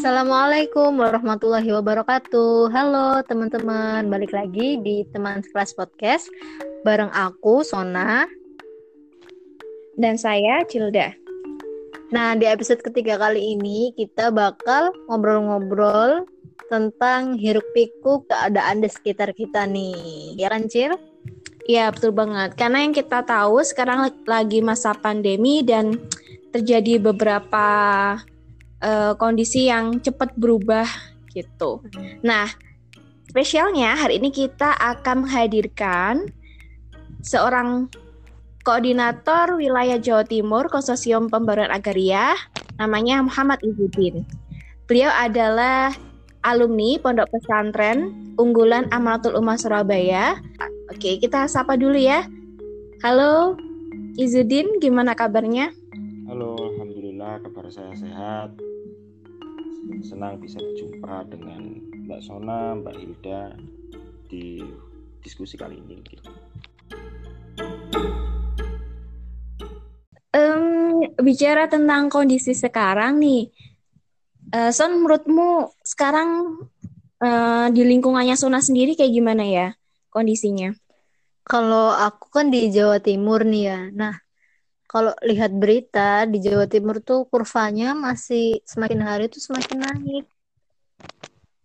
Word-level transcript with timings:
Assalamualaikum 0.00 0.96
warahmatullahi 0.96 1.76
wabarakatuh. 1.76 2.72
Halo 2.72 3.20
teman-teman, 3.20 4.08
balik 4.08 4.32
lagi 4.32 4.80
di 4.80 5.04
teman 5.12 5.44
kelas 5.44 5.76
podcast 5.76 6.24
bareng 6.88 7.12
aku 7.12 7.60
Sona 7.60 8.24
dan 10.00 10.16
saya 10.16 10.64
Cilda. 10.64 11.12
Nah, 12.16 12.32
di 12.32 12.48
episode 12.48 12.80
ketiga 12.80 13.20
kali 13.20 13.52
ini 13.52 13.92
kita 13.92 14.32
bakal 14.32 14.88
ngobrol-ngobrol 15.12 16.24
tentang 16.72 17.36
hiruk 17.36 17.68
pikuk 17.76 18.24
keadaan 18.24 18.80
di 18.80 18.88
sekitar 18.88 19.36
kita 19.36 19.68
nih. 19.68 20.32
Ya 20.40 20.48
kan, 20.48 20.64
Cil? 20.64 20.96
Iya, 21.68 21.92
betul 21.92 22.16
banget. 22.16 22.56
Karena 22.56 22.88
yang 22.88 22.96
kita 22.96 23.20
tahu 23.20 23.60
sekarang 23.60 24.08
lagi 24.24 24.64
masa 24.64 24.96
pandemi 24.96 25.60
dan 25.60 26.00
terjadi 26.56 26.96
beberapa 26.96 27.68
uh, 28.84 29.12
kondisi 29.16 29.68
yang 29.68 30.00
cepat 30.00 30.34
berubah 30.36 30.88
gitu. 31.30 31.84
Nah, 32.24 32.50
spesialnya 33.30 33.94
hari 33.94 34.18
ini 34.18 34.34
kita 34.34 34.74
akan 34.74 35.24
menghadirkan 35.24 36.26
seorang 37.22 37.86
koordinator 38.66 39.56
wilayah 39.56 39.96
Jawa 39.96 40.24
Timur 40.26 40.68
Konsorsium 40.68 41.32
Pembaruan 41.32 41.72
Agraria 41.72 42.36
namanya 42.76 43.24
Muhammad 43.24 43.60
Izzuddin. 43.64 44.24
Beliau 44.88 45.12
adalah 45.12 45.94
alumni 46.42 46.96
Pondok 46.98 47.28
Pesantren 47.30 48.32
Unggulan 48.40 48.88
Amalatul 48.90 49.36
Ummah 49.36 49.60
Surabaya. 49.60 50.40
Oke, 50.90 51.20
kita 51.20 51.46
sapa 51.46 51.76
dulu 51.76 51.94
ya. 51.94 52.26
Halo 53.04 53.56
Izzuddin, 54.18 54.80
gimana 54.82 55.14
kabarnya? 55.14 55.70
Halo, 56.26 56.69
kabar 57.38 57.70
saya 57.70 57.94
sehat 57.94 58.50
senang 60.02 60.42
bisa 60.42 60.58
berjumpa 60.58 61.28
dengan 61.30 61.78
Mbak 62.06 62.20
Sona, 62.24 62.74
Mbak 62.78 62.94
Hilda 62.96 63.42
di 64.26 64.62
diskusi 65.20 65.54
kali 65.54 65.78
ini. 65.78 65.98
Um, 70.30 71.02
bicara 71.20 71.66
tentang 71.66 72.08
kondisi 72.08 72.54
sekarang 72.54 73.18
nih, 73.18 73.50
uh, 74.54 74.70
Son, 74.70 74.98
menurutmu 74.98 75.74
sekarang 75.82 76.62
uh, 77.20 77.66
di 77.70 77.82
lingkungannya 77.82 78.38
Sona 78.38 78.62
sendiri 78.62 78.94
kayak 78.94 79.12
gimana 79.12 79.44
ya 79.44 79.68
kondisinya? 80.10 80.72
Kalau 81.44 81.90
aku 81.90 82.30
kan 82.30 82.46
di 82.48 82.70
Jawa 82.70 83.02
Timur 83.02 83.42
nih 83.42 83.64
ya. 83.66 83.80
Nah, 83.90 84.14
kalau 84.90 85.14
lihat 85.22 85.54
berita 85.54 86.26
di 86.26 86.42
Jawa 86.42 86.66
Timur 86.66 86.98
tuh 86.98 87.22
kurvanya 87.30 87.94
masih 87.94 88.58
semakin 88.66 89.00
hari 89.06 89.30
tuh 89.30 89.38
semakin 89.38 89.78
naik. 89.86 90.26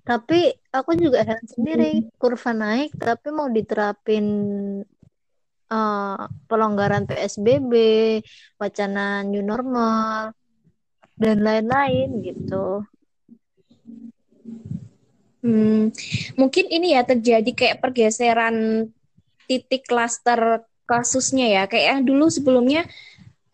Tapi 0.05 0.53
aku 0.69 0.93
juga 0.93 1.25
heran 1.25 1.49
sendiri, 1.49 2.05
kurva 2.21 2.53
naik 2.53 2.93
tapi 3.01 3.33
mau 3.33 3.49
diterapin 3.49 4.25
uh, 5.73 6.21
pelonggaran 6.45 7.09
PSBB, 7.09 7.73
wacana 8.61 9.25
new 9.25 9.41
normal 9.41 10.29
dan 11.17 11.41
lain-lain 11.41 12.21
gitu. 12.21 12.85
Hmm, 15.41 15.89
mungkin 16.37 16.65
ini 16.69 16.93
ya 16.93 17.01
terjadi 17.01 17.49
kayak 17.57 17.81
pergeseran 17.81 18.85
titik 19.49 19.89
klaster 19.89 20.61
kasusnya 20.85 21.49
ya. 21.49 21.63
Kayak 21.65 21.85
yang 21.97 22.01
dulu 22.05 22.29
sebelumnya 22.29 22.85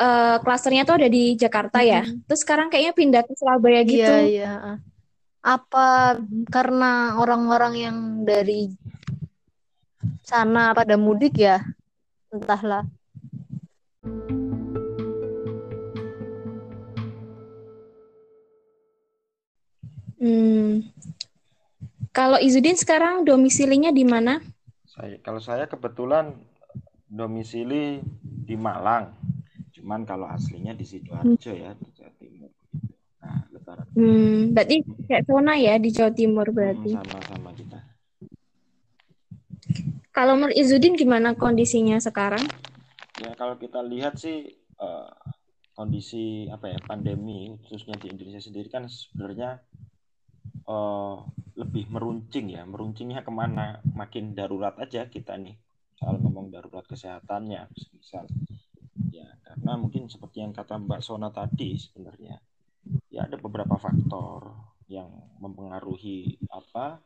uh, 0.02 0.36
klasternya 0.42 0.84
tuh 0.84 0.98
ada 0.98 1.08
di 1.08 1.38
Jakarta 1.38 1.86
ya. 1.86 2.02
Hmm. 2.02 2.26
Terus 2.26 2.42
sekarang 2.42 2.74
kayaknya 2.74 2.94
pindah 2.98 3.22
ke 3.22 3.34
Surabaya 3.38 3.82
gitu. 3.86 4.02
Iya, 4.02 4.18
iya. 4.26 4.54
Apa 5.42 6.18
karena 6.50 7.22
orang-orang 7.22 7.74
yang 7.78 7.98
dari 8.26 8.74
sana 10.26 10.74
pada 10.74 10.98
mudik 10.98 11.38
ya? 11.38 11.62
Entahlah. 12.34 12.86
Hmm. 20.22 20.86
Kalau 22.14 22.38
Izudin 22.38 22.78
sekarang 22.78 23.26
domisilinya 23.26 23.90
di 23.90 24.06
mana? 24.06 24.38
Saya 24.86 25.18
kalau 25.24 25.42
saya 25.42 25.66
kebetulan 25.66 26.38
domisili 27.10 28.06
di 28.22 28.54
Malang. 28.54 29.21
Cuman 29.92 30.08
kalau 30.08 30.24
aslinya 30.24 30.72
di 30.72 30.88
Sidoarjo 30.88 31.52
ya 31.52 31.76
di 31.76 31.92
Jawa 31.92 32.16
Timur. 32.16 32.48
Nah, 33.20 33.44
lebaran. 33.52 33.86
Hmm, 33.92 34.56
berarti 34.56 34.88
kayak 35.04 35.28
zona 35.28 35.60
ya 35.60 35.76
di 35.76 35.92
Jawa 35.92 36.16
Timur 36.16 36.48
berarti. 36.56 36.96
Hmm, 36.96 37.04
sama-sama 37.04 37.52
kita. 37.52 37.80
Kalau 40.16 40.40
menurut 40.40 40.56
Izudin 40.56 40.96
gimana 40.96 41.36
kondisinya 41.36 42.00
sekarang? 42.00 42.40
Ya 43.20 43.36
kalau 43.36 43.60
kita 43.60 43.84
lihat 43.84 44.16
sih 44.16 44.64
uh, 44.80 45.12
kondisi 45.76 46.48
apa 46.48 46.72
ya 46.72 46.80
pandemi 46.88 47.60
khususnya 47.68 48.00
di 48.00 48.16
Indonesia 48.16 48.40
sendiri 48.40 48.72
kan 48.72 48.88
sebenarnya 48.88 49.60
uh, 50.72 51.20
lebih 51.60 51.92
meruncing 51.92 52.48
ya 52.48 52.64
meruncingnya 52.64 53.28
ke 53.28 53.32
mana 53.36 53.84
makin 53.92 54.40
darurat 54.40 54.72
aja 54.80 55.12
kita 55.12 55.36
nih 55.36 55.60
soal 56.00 56.16
ngomong 56.16 56.48
darurat 56.48 56.88
kesehatannya 56.88 57.68
misal 58.00 58.32
karena 59.52 59.76
mungkin 59.76 60.08
seperti 60.08 60.40
yang 60.40 60.56
kata 60.56 60.80
Mbak 60.80 61.04
Sona 61.04 61.28
tadi 61.28 61.76
sebenarnya 61.76 62.40
ya 63.12 63.28
ada 63.28 63.36
beberapa 63.36 63.76
faktor 63.76 64.56
yang 64.88 65.12
mempengaruhi 65.44 66.40
apa 66.48 67.04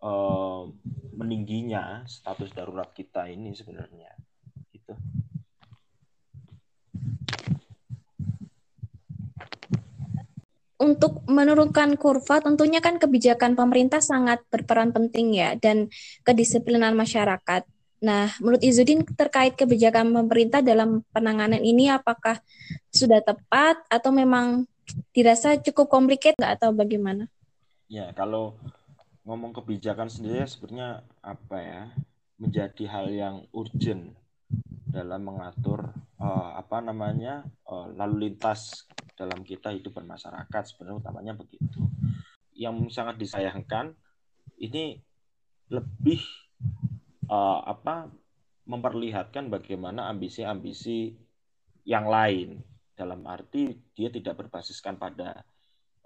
eh, 0.00 0.62
meningginya 1.16 2.08
status 2.08 2.56
darurat 2.56 2.88
kita 2.96 3.28
ini 3.28 3.52
sebenarnya 3.52 4.10
gitu. 4.72 4.96
Untuk 10.80 11.24
menurunkan 11.24 11.96
kurva 11.96 12.44
tentunya 12.44 12.84
kan 12.84 13.00
kebijakan 13.00 13.56
pemerintah 13.56 14.04
sangat 14.04 14.44
berperan 14.52 14.92
penting 14.92 15.32
ya 15.32 15.56
dan 15.56 15.88
kedisiplinan 16.24 16.92
masyarakat. 16.92 17.64
Nah, 18.04 18.28
menurut 18.36 18.60
Izudin 18.60 19.00
terkait 19.16 19.56
kebijakan 19.56 20.12
pemerintah 20.12 20.60
dalam 20.60 21.00
penanganan 21.08 21.64
ini 21.64 21.88
apakah 21.88 22.36
sudah 22.92 23.24
tepat 23.24 23.80
atau 23.88 24.12
memang 24.12 24.68
dirasa 25.16 25.56
cukup 25.56 25.88
komplikat 25.88 26.36
nggak 26.36 26.60
atau 26.60 26.76
bagaimana? 26.76 27.24
Ya, 27.88 28.12
kalau 28.12 28.60
ngomong 29.24 29.56
kebijakan 29.56 30.12
sendiri 30.12 30.44
sebenarnya 30.44 31.00
apa 31.24 31.56
ya 31.56 31.82
menjadi 32.36 32.84
hal 32.92 33.06
yang 33.08 33.36
urgent 33.56 34.12
dalam 34.84 35.24
mengatur 35.24 35.96
uh, 36.20 36.60
apa 36.60 36.84
namanya 36.84 37.48
uh, 37.64 37.88
lalu 37.96 38.28
lintas 38.28 38.84
dalam 39.16 39.40
kita 39.48 39.72
hidup 39.72 39.96
bermasyarakat 39.96 40.62
sebenarnya 40.68 41.00
utamanya 41.00 41.32
begitu. 41.32 41.88
Yang 42.52 42.92
sangat 42.92 43.16
disayangkan 43.16 43.96
ini 44.60 45.00
lebih 45.72 46.20
uh, 47.28 47.60
apa 47.64 48.10
memperlihatkan 48.64 49.52
bagaimana 49.52 50.08
ambisi-ambisi 50.08 51.12
yang 51.84 52.08
lain. 52.08 52.60
Dalam 52.94 53.26
arti 53.26 53.74
dia 53.92 54.08
tidak 54.08 54.46
berbasiskan 54.46 54.96
pada 54.96 55.42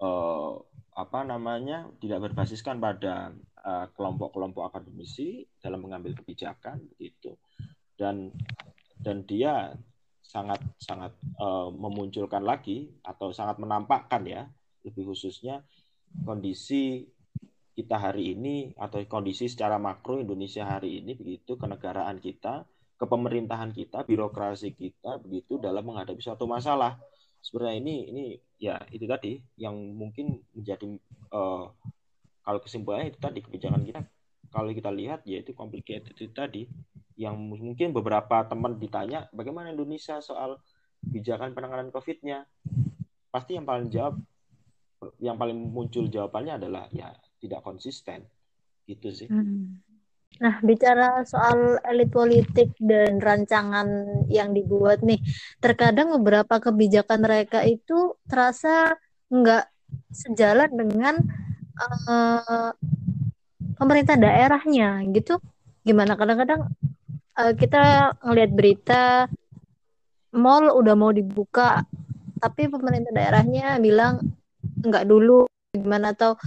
uh, 0.01 0.57
apa 0.99 1.19
namanya 1.23 1.87
tidak 2.01 2.31
berbasiskan 2.31 2.81
pada 2.81 3.31
uh, 3.63 3.87
kelompok-kelompok 3.93 4.73
akademisi 4.73 5.47
dalam 5.61 5.85
mengambil 5.85 6.17
kebijakan 6.17 6.81
begitu 6.95 7.37
dan 7.95 8.33
dan 8.99 9.23
dia 9.23 9.75
sangat 10.19 10.59
sangat 10.79 11.15
uh, 11.39 11.71
memunculkan 11.71 12.43
lagi 12.43 12.91
atau 13.03 13.31
sangat 13.31 13.57
menampakkan 13.59 14.23
ya 14.27 14.43
lebih 14.83 15.11
khususnya 15.11 15.63
kondisi 16.23 17.05
kita 17.79 17.95
hari 17.95 18.35
ini 18.35 18.75
atau 18.75 18.99
kondisi 19.07 19.47
secara 19.47 19.79
makro 19.79 20.19
Indonesia 20.19 20.67
hari 20.67 20.99
ini 20.99 21.15
begitu 21.15 21.55
kenegaraan 21.55 22.19
kita, 22.19 22.67
kepemerintahan 22.99 23.71
kita, 23.71 24.03
birokrasi 24.03 24.75
kita 24.75 25.23
begitu 25.23 25.55
dalam 25.63 25.87
menghadapi 25.87 26.19
suatu 26.19 26.43
masalah. 26.43 26.99
Sebenarnya 27.39 27.79
ini 27.79 27.95
ini 28.11 28.25
ya 28.59 28.75
itu 28.91 29.07
tadi 29.07 29.39
yang 29.55 29.79
mungkin 29.95 30.43
menjadi 30.51 30.83
uh, 31.31 31.71
kalau 32.43 32.59
kesimpulannya 32.59 33.15
itu 33.15 33.19
tadi 33.23 33.39
kebijakan 33.39 33.87
kita 33.87 34.03
kalau 34.51 34.73
kita 34.75 34.91
lihat 34.91 35.23
yaitu 35.23 35.55
complicated 35.55 36.11
itu 36.17 36.33
tadi 36.35 36.67
yang 37.15 37.37
mungkin 37.37 37.95
beberapa 37.95 38.43
teman 38.43 38.75
ditanya 38.75 39.31
bagaimana 39.31 39.71
Indonesia 39.71 40.19
soal 40.19 40.59
kebijakan 40.99 41.55
penanganan 41.55 41.93
COVID-nya 41.95 42.43
pasti 43.31 43.55
yang 43.55 43.63
paling 43.63 43.87
jawab 43.87 44.19
yang 45.23 45.39
paling 45.39 45.55
muncul 45.55 46.09
jawabannya 46.11 46.59
adalah 46.59 46.91
ya 46.91 47.13
tidak 47.41 47.63
konsisten. 47.63 48.27
Gitu 48.85 49.09
sih. 49.15 49.27
Hmm. 49.31 49.79
Nah, 50.39 50.61
bicara 50.63 51.25
soal 51.27 51.81
elit 51.83 52.13
politik 52.13 52.71
dan 52.79 53.19
rancangan 53.19 53.87
yang 54.31 54.55
dibuat 54.55 55.03
nih, 55.03 55.19
terkadang 55.59 56.15
beberapa 56.15 56.61
kebijakan 56.61 57.19
mereka 57.25 57.65
itu 57.65 58.15
terasa 58.29 58.95
nggak 59.27 59.67
sejalan 60.13 60.69
dengan 60.71 61.15
uh, 61.75 62.71
pemerintah 63.75 64.15
daerahnya 64.15 65.03
gitu. 65.11 65.43
Gimana? 65.83 66.15
Kadang-kadang 66.15 66.71
uh, 67.35 67.53
kita 67.57 68.15
ngelihat 68.23 68.51
berita 68.55 69.03
mall 70.31 70.71
udah 70.71 70.93
mau 70.93 71.09
dibuka 71.09 71.83
tapi 72.39 72.71
pemerintah 72.71 73.11
daerahnya 73.11 73.75
bilang 73.83 74.23
nggak 74.87 75.03
dulu. 75.03 75.51
Gimana? 75.75 76.15
Atau 76.15 76.39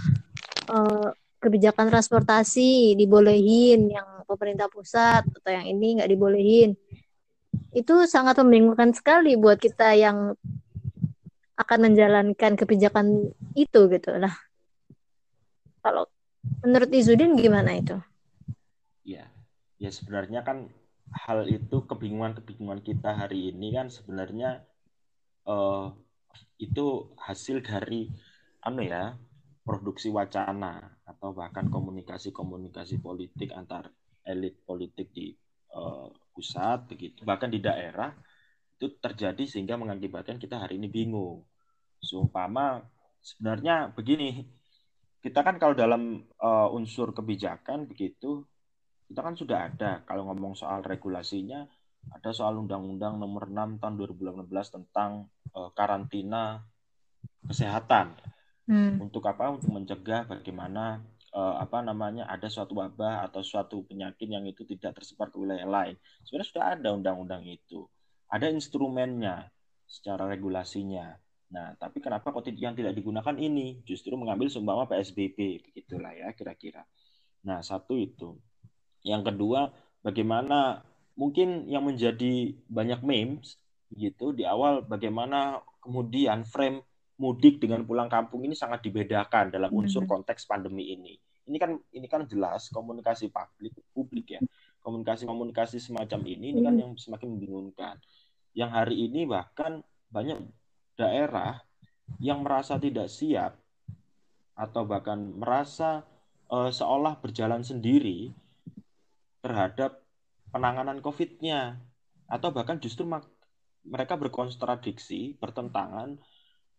uh, 0.69 1.11
kebijakan 1.43 1.91
transportasi 1.91 2.95
dibolehin 2.95 3.91
yang 3.91 4.23
pemerintah 4.29 4.71
pusat 4.71 5.27
atau 5.27 5.51
yang 5.51 5.67
ini 5.67 5.99
nggak 5.99 6.11
dibolehin. 6.11 6.79
Itu 7.75 8.07
sangat 8.07 8.39
membingungkan 8.39 8.95
sekali 8.95 9.35
buat 9.35 9.59
kita 9.59 9.97
yang 9.99 10.39
akan 11.59 11.79
menjalankan 11.91 12.57
kebijakan 12.57 13.33
itu 13.59 13.81
gitu 13.91 14.11
lah. 14.17 14.33
Kalau 15.83 16.07
menurut 16.63 16.91
Izudin 16.95 17.35
gimana 17.37 17.77
itu? 17.77 17.99
Ya 19.03 19.27
ya 19.83 19.91
sebenarnya 19.91 20.47
kan 20.47 20.71
hal 21.13 21.45
itu 21.51 21.85
kebingungan-kebingungan 21.85 22.81
kita 22.81 23.13
hari 23.13 23.53
ini 23.53 23.75
kan 23.75 23.93
sebenarnya 23.93 24.65
uh, 25.45 25.93
itu 26.57 27.13
hasil 27.19 27.61
dari 27.61 28.09
anu 28.63 28.87
ya 28.87 29.19
produksi 29.63 30.11
wacana 30.11 30.99
atau 31.07 31.31
bahkan 31.31 31.71
komunikasi-komunikasi 31.71 32.99
politik 32.99 33.55
antar 33.55 33.91
elit 34.27 34.63
politik 34.67 35.15
di 35.15 35.31
uh, 35.75 36.11
pusat 36.35 36.87
begitu 36.91 37.23
bahkan 37.23 37.51
di 37.51 37.63
daerah 37.63 38.11
itu 38.83 38.99
terjadi 38.99 39.47
sehingga 39.47 39.79
mengakibatkan 39.79 40.43
kita 40.43 40.59
hari 40.59 40.83
ini 40.83 40.91
bingung. 40.91 41.47
Seumpama 42.03 42.83
sebenarnya 43.23 43.95
begini, 43.95 44.43
kita 45.23 45.47
kan 45.47 45.63
kalau 45.63 45.79
dalam 45.79 46.27
uh, 46.43 46.67
unsur 46.75 47.15
kebijakan 47.15 47.87
begitu 47.87 48.43
kita 49.07 49.23
kan 49.23 49.39
sudah 49.39 49.71
ada 49.71 50.03
kalau 50.03 50.27
ngomong 50.27 50.59
soal 50.59 50.83
regulasinya 50.83 51.63
ada 52.11 52.35
soal 52.35 52.59
Undang-Undang 52.59 53.23
Nomor 53.23 53.47
6 53.47 53.79
Tahun 53.79 53.95
2018 53.95 54.51
tentang 54.51 55.31
uh, 55.55 55.71
karantina 55.79 56.67
kesehatan. 57.47 58.19
Hmm. 58.67 59.03
Untuk 59.03 59.27
apa? 59.27 59.51
Untuk 59.51 59.71
mencegah 59.75 60.27
bagaimana 60.27 61.03
uh, 61.35 61.57
apa 61.59 61.83
namanya 61.83 62.29
ada 62.31 62.47
suatu 62.47 62.79
wabah 62.79 63.27
atau 63.27 63.43
suatu 63.43 63.83
penyakit 63.89 64.29
yang 64.29 64.47
itu 64.47 64.63
tidak 64.69 65.01
tersebar 65.01 65.33
ke 65.33 65.37
wilayah 65.41 65.67
lain. 65.67 65.97
Sebenarnya 66.23 66.49
sudah 66.49 66.65
ada 66.79 66.89
undang-undang 66.95 67.43
itu. 67.49 67.89
Ada 68.31 68.49
instrumennya 68.49 69.51
secara 69.89 70.25
regulasinya. 70.31 71.13
Nah, 71.53 71.77
tapi 71.77 72.01
kenapa 72.01 72.33
kok 72.33 72.49
yang 72.49 72.73
tidak 72.73 72.97
digunakan 72.97 73.37
ini? 73.37 73.85
Justru 73.85 74.17
mengambil 74.17 74.49
seumpama 74.49 74.89
PSBB, 74.89 75.69
begitulah 75.69 76.17
ya 76.17 76.33
kira-kira. 76.33 76.89
Nah, 77.45 77.61
satu 77.61 77.93
itu. 78.01 78.41
Yang 79.05 79.35
kedua, 79.35 79.69
bagaimana 80.01 80.81
mungkin 81.13 81.69
yang 81.69 81.85
menjadi 81.85 82.57
banyak 82.73 83.05
memes 83.05 83.61
gitu 83.93 84.33
di 84.33 84.49
awal 84.49 84.81
bagaimana 84.89 85.61
kemudian 85.85 86.49
frame 86.49 86.81
mudik 87.23 87.63
dengan 87.63 87.87
pulang 87.87 88.11
kampung 88.11 88.43
ini 88.43 88.59
sangat 88.59 88.83
dibedakan 88.83 89.55
dalam 89.55 89.71
unsur 89.71 90.03
mm-hmm. 90.03 90.11
konteks 90.11 90.43
pandemi 90.51 90.91
ini. 90.91 91.15
Ini 91.47 91.57
kan 91.63 91.79
ini 91.95 92.07
kan 92.11 92.27
jelas 92.27 92.67
komunikasi 92.75 93.31
publik 93.31 93.79
publik 93.95 94.27
ya. 94.35 94.41
Komunikasi-komunikasi 94.83 95.79
semacam 95.79 96.21
ini 96.27 96.51
ini 96.51 96.61
kan 96.67 96.75
mm-hmm. 96.75 96.83
yang 96.83 96.93
semakin 96.99 97.29
membingungkan. 97.39 97.95
Yang 98.59 98.71
hari 98.75 98.97
ini 99.07 99.23
bahkan 99.31 99.87
banyak 100.11 100.43
daerah 100.99 101.63
yang 102.19 102.43
merasa 102.43 102.83
tidak 102.83 103.07
siap 103.07 103.55
atau 104.59 104.83
bahkan 104.83 105.17
merasa 105.39 106.03
uh, 106.51 106.69
seolah 106.69 107.23
berjalan 107.23 107.63
sendiri 107.63 108.35
terhadap 109.41 110.03
penanganan 110.51 110.99
COVID-nya 111.01 111.81
atau 112.29 112.53
bahkan 112.53 112.77
justru 112.83 113.09
mereka 113.83 114.15
berkontradiksi, 114.15 115.39
bertentangan 115.41 116.21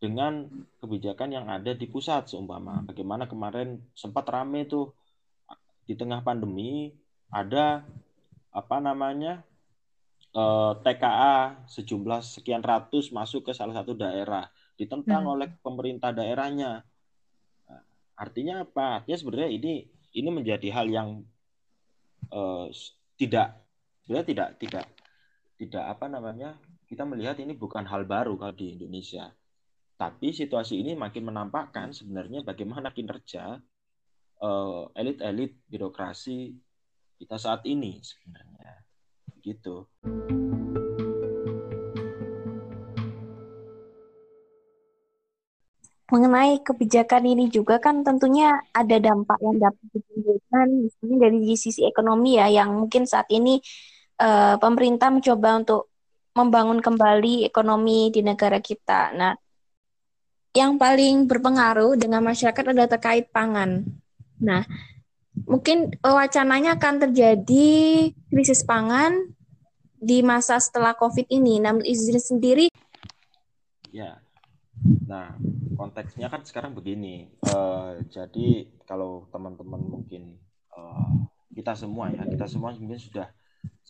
dengan 0.03 0.43
kebijakan 0.83 1.31
yang 1.31 1.47
ada 1.47 1.71
di 1.71 1.87
pusat 1.87 2.27
seumpama. 2.27 2.83
Bagaimana 2.83 3.23
kemarin 3.23 3.79
sempat 3.95 4.27
rame 4.27 4.67
tuh 4.67 4.91
di 5.87 5.95
tengah 5.95 6.19
pandemi 6.19 6.91
ada 7.31 7.87
apa 8.51 8.83
namanya 8.83 9.39
eh, 10.35 10.71
TKA 10.83 11.63
sejumlah 11.71 12.19
sekian 12.19 12.59
ratus 12.59 13.15
masuk 13.15 13.47
ke 13.47 13.51
salah 13.55 13.79
satu 13.79 13.95
daerah 13.95 14.51
ditentang 14.75 15.23
hmm. 15.23 15.33
oleh 15.39 15.47
pemerintah 15.63 16.11
daerahnya. 16.11 16.83
Nah, 17.71 17.81
artinya 18.19 18.67
apa? 18.67 18.99
Artinya 18.99 19.17
sebenarnya 19.23 19.55
ini 19.55 19.87
ini 20.19 20.29
menjadi 20.29 20.67
hal 20.69 20.91
yang 20.91 21.09
uh, 22.29 22.69
tidak 23.17 23.57
sebenarnya 24.05 24.27
tidak 24.29 24.49
tidak 24.61 24.85
tidak 25.57 25.83
apa 25.89 26.05
namanya 26.05 26.53
kita 26.85 27.01
melihat 27.01 27.39
ini 27.41 27.57
bukan 27.57 27.81
hal 27.89 28.05
baru 28.05 28.37
kalau 28.37 28.53
di 28.53 28.77
Indonesia 28.77 29.33
tapi 29.95 30.33
situasi 30.33 30.81
ini 30.81 30.97
makin 30.97 31.29
menampakkan 31.29 31.93
sebenarnya 31.93 32.41
bagaimana 32.41 32.89
kinerja 32.89 33.61
uh, 34.41 34.83
elit-elit 34.97 35.57
birokrasi 35.69 36.53
kita 37.21 37.37
saat 37.37 37.63
ini 37.69 38.01
sebenarnya 38.03 38.71
gitu. 39.43 39.87
mengenai 46.13 46.61
kebijakan 46.61 47.25
ini 47.25 47.49
juga 47.49 47.81
kan 47.81 48.05
tentunya 48.05 48.53
ada 48.69 49.01
dampak 49.01 49.33
yang 49.41 49.57
dapat 49.57 49.85
ditimbulkan 49.97 50.67
misalnya 50.85 51.17
dari 51.25 51.57
sisi 51.57 51.81
ekonomi 51.89 52.37
ya 52.37 52.53
yang 52.53 52.69
mungkin 52.69 53.09
saat 53.09 53.25
ini 53.33 53.57
uh, 54.21 54.61
pemerintah 54.61 55.09
mencoba 55.09 55.57
untuk 55.57 55.89
membangun 56.37 56.81
kembali 56.81 57.49
ekonomi 57.49 58.13
di 58.13 58.21
negara 58.25 58.61
kita. 58.61 59.13
Nah, 59.13 59.33
yang 60.53 60.77
paling 60.77 61.25
berpengaruh 61.25 61.97
dengan 61.97 62.21
masyarakat 62.21 62.61
adalah 62.61 62.85
terkait 62.85 63.33
pangan. 63.33 63.81
Nah, 64.37 64.61
mungkin 65.49 65.89
wacananya 66.05 66.77
akan 66.77 67.09
terjadi 67.09 67.73
krisis 68.29 68.61
pangan 68.61 69.33
di 69.97 70.21
masa 70.21 70.61
setelah 70.61 70.93
COVID 70.93 71.25
ini. 71.33 71.57
Namun 71.57 71.81
izin 71.81 72.21
sendiri. 72.21 72.69
Ya, 73.89 74.21
nah 75.09 75.37
konteksnya 75.73 76.29
kan 76.29 76.45
sekarang 76.45 76.77
begini. 76.77 77.33
Uh, 77.49 78.05
jadi 78.13 78.69
kalau 78.85 79.25
teman-teman 79.33 79.81
mungkin 79.81 80.37
uh, 80.77 81.29
kita 81.49 81.73
semua 81.73 82.13
ya, 82.13 82.29
kita 82.29 82.45
semua 82.45 82.77
mungkin 82.77 83.01
sudah 83.01 83.29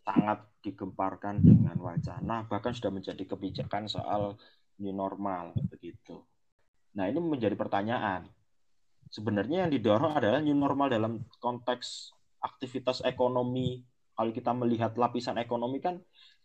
sangat 0.04 0.44
digemparkan 0.64 1.40
dengan 1.40 1.80
wacana 1.80 2.44
bahkan 2.52 2.76
sudah 2.76 2.92
menjadi 2.92 3.24
kebijakan 3.24 3.88
soal 3.88 4.40
new 4.80 4.96
normal 4.96 5.56
begitu. 5.72 6.24
Nah, 6.94 7.10
ini 7.10 7.20
menjadi 7.20 7.54
pertanyaan. 7.58 8.30
Sebenarnya 9.10 9.66
yang 9.66 9.72
didorong 9.74 10.18
adalah 10.18 10.42
new 10.42 10.58
normal 10.58 10.90
dalam 10.90 11.22
konteks 11.38 12.14
aktivitas 12.42 13.06
ekonomi. 13.06 13.82
Kalau 14.14 14.32
kita 14.34 14.54
melihat 14.54 14.94
lapisan 14.98 15.38
ekonomi 15.42 15.82
kan 15.82 15.98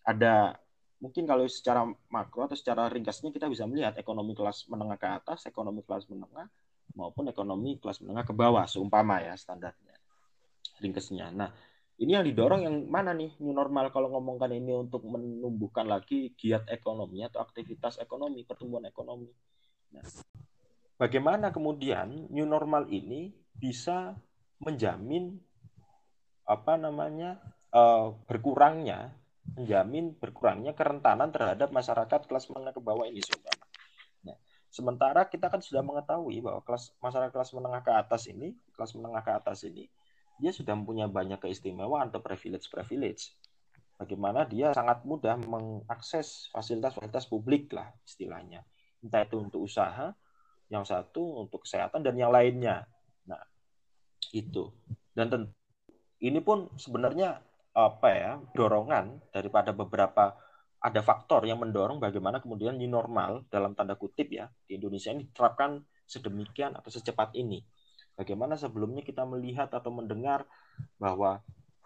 ada 0.04 0.56
mungkin 0.98 1.28
kalau 1.28 1.44
secara 1.46 1.84
makro 2.08 2.48
atau 2.48 2.56
secara 2.56 2.88
ringkasnya 2.88 3.30
kita 3.30 3.46
bisa 3.46 3.68
melihat 3.68 3.96
ekonomi 4.00 4.32
kelas 4.32 4.68
menengah 4.72 4.96
ke 4.96 5.08
atas, 5.08 5.44
ekonomi 5.44 5.84
kelas 5.84 6.08
menengah 6.08 6.48
maupun 6.96 7.28
ekonomi 7.28 7.76
kelas 7.76 8.00
menengah 8.00 8.24
ke 8.24 8.32
bawah 8.32 8.64
seumpama 8.64 9.20
ya 9.20 9.36
standarnya 9.36 9.98
ringkasnya. 10.80 11.34
Nah, 11.34 11.50
ini 11.98 12.14
yang 12.14 12.24
didorong 12.24 12.62
yang 12.62 12.76
mana 12.86 13.10
nih 13.10 13.34
new 13.42 13.50
normal 13.50 13.90
kalau 13.90 14.10
ngomongkan 14.14 14.54
ini 14.54 14.70
untuk 14.74 15.02
menumbuhkan 15.04 15.86
lagi 15.90 16.32
giat 16.38 16.70
ekonomi 16.70 17.26
atau 17.26 17.42
aktivitas 17.42 17.98
ekonomi, 17.98 18.46
pertumbuhan 18.46 18.86
ekonomi. 18.86 19.30
Nah, 19.94 20.04
bagaimana 20.98 21.54
kemudian 21.54 22.28
new 22.28 22.44
normal 22.44 22.90
ini 22.90 23.32
bisa 23.56 24.18
menjamin 24.58 25.38
apa 26.44 26.74
namanya 26.74 27.38
uh, 27.70 28.12
berkurangnya 28.26 29.14
menjamin 29.56 30.12
berkurangnya 30.18 30.76
kerentanan 30.76 31.32
terhadap 31.32 31.72
masyarakat 31.72 32.28
kelas 32.28 32.52
menengah 32.52 32.76
ke 32.76 32.82
bawah 32.84 33.08
ini 33.08 33.24
saudara. 33.24 33.64
Nah, 34.28 34.36
sementara 34.68 35.24
kita 35.24 35.48
kan 35.48 35.64
sudah 35.64 35.80
mengetahui 35.80 36.44
bahwa 36.44 36.60
kelas 36.60 36.92
masyarakat 37.00 37.32
kelas 37.32 37.56
menengah 37.56 37.80
ke 37.80 37.92
atas 37.96 38.28
ini, 38.28 38.52
kelas 38.76 38.92
menengah 38.92 39.24
ke 39.24 39.32
atas 39.32 39.64
ini 39.64 39.88
dia 40.38 40.54
sudah 40.54 40.78
mempunyai 40.78 41.10
banyak 41.10 41.42
keistimewaan 41.42 42.14
atau 42.14 42.22
privilege-privilege. 42.22 43.34
Bagaimana 43.98 44.46
dia 44.46 44.70
sangat 44.70 45.02
mudah 45.02 45.34
mengakses 45.34 46.46
fasilitas-fasilitas 46.54 47.26
publik 47.26 47.74
lah 47.74 47.90
istilahnya. 48.06 48.62
Entah 49.02 49.26
itu 49.26 49.42
untuk 49.42 49.66
usaha, 49.66 50.14
yang 50.68 50.84
satu 50.84 51.44
untuk 51.44 51.64
kesehatan, 51.64 52.04
dan 52.04 52.14
yang 52.16 52.32
lainnya. 52.32 52.84
Nah, 53.24 53.40
itu. 54.32 54.68
Dan 55.12 55.32
tentu, 55.32 55.52
ini 56.22 56.38
pun 56.44 56.68
sebenarnya 56.76 57.40
apa 57.72 58.08
ya 58.10 58.32
dorongan 58.58 59.22
daripada 59.30 59.70
beberapa 59.70 60.34
ada 60.78 61.00
faktor 61.02 61.46
yang 61.46 61.62
mendorong 61.62 61.98
bagaimana 62.02 62.38
kemudian 62.38 62.78
new 62.78 62.90
normal 62.90 63.46
dalam 63.50 63.74
tanda 63.74 63.98
kutip 63.98 64.30
ya 64.30 64.46
di 64.66 64.78
Indonesia 64.78 65.10
ini 65.10 65.26
diterapkan 65.26 65.82
sedemikian 66.06 66.78
atau 66.78 66.90
secepat 66.90 67.34
ini. 67.34 67.62
Bagaimana 68.18 68.58
sebelumnya 68.58 69.02
kita 69.06 69.22
melihat 69.26 69.70
atau 69.70 69.94
mendengar 69.94 70.42
bahwa 70.98 71.38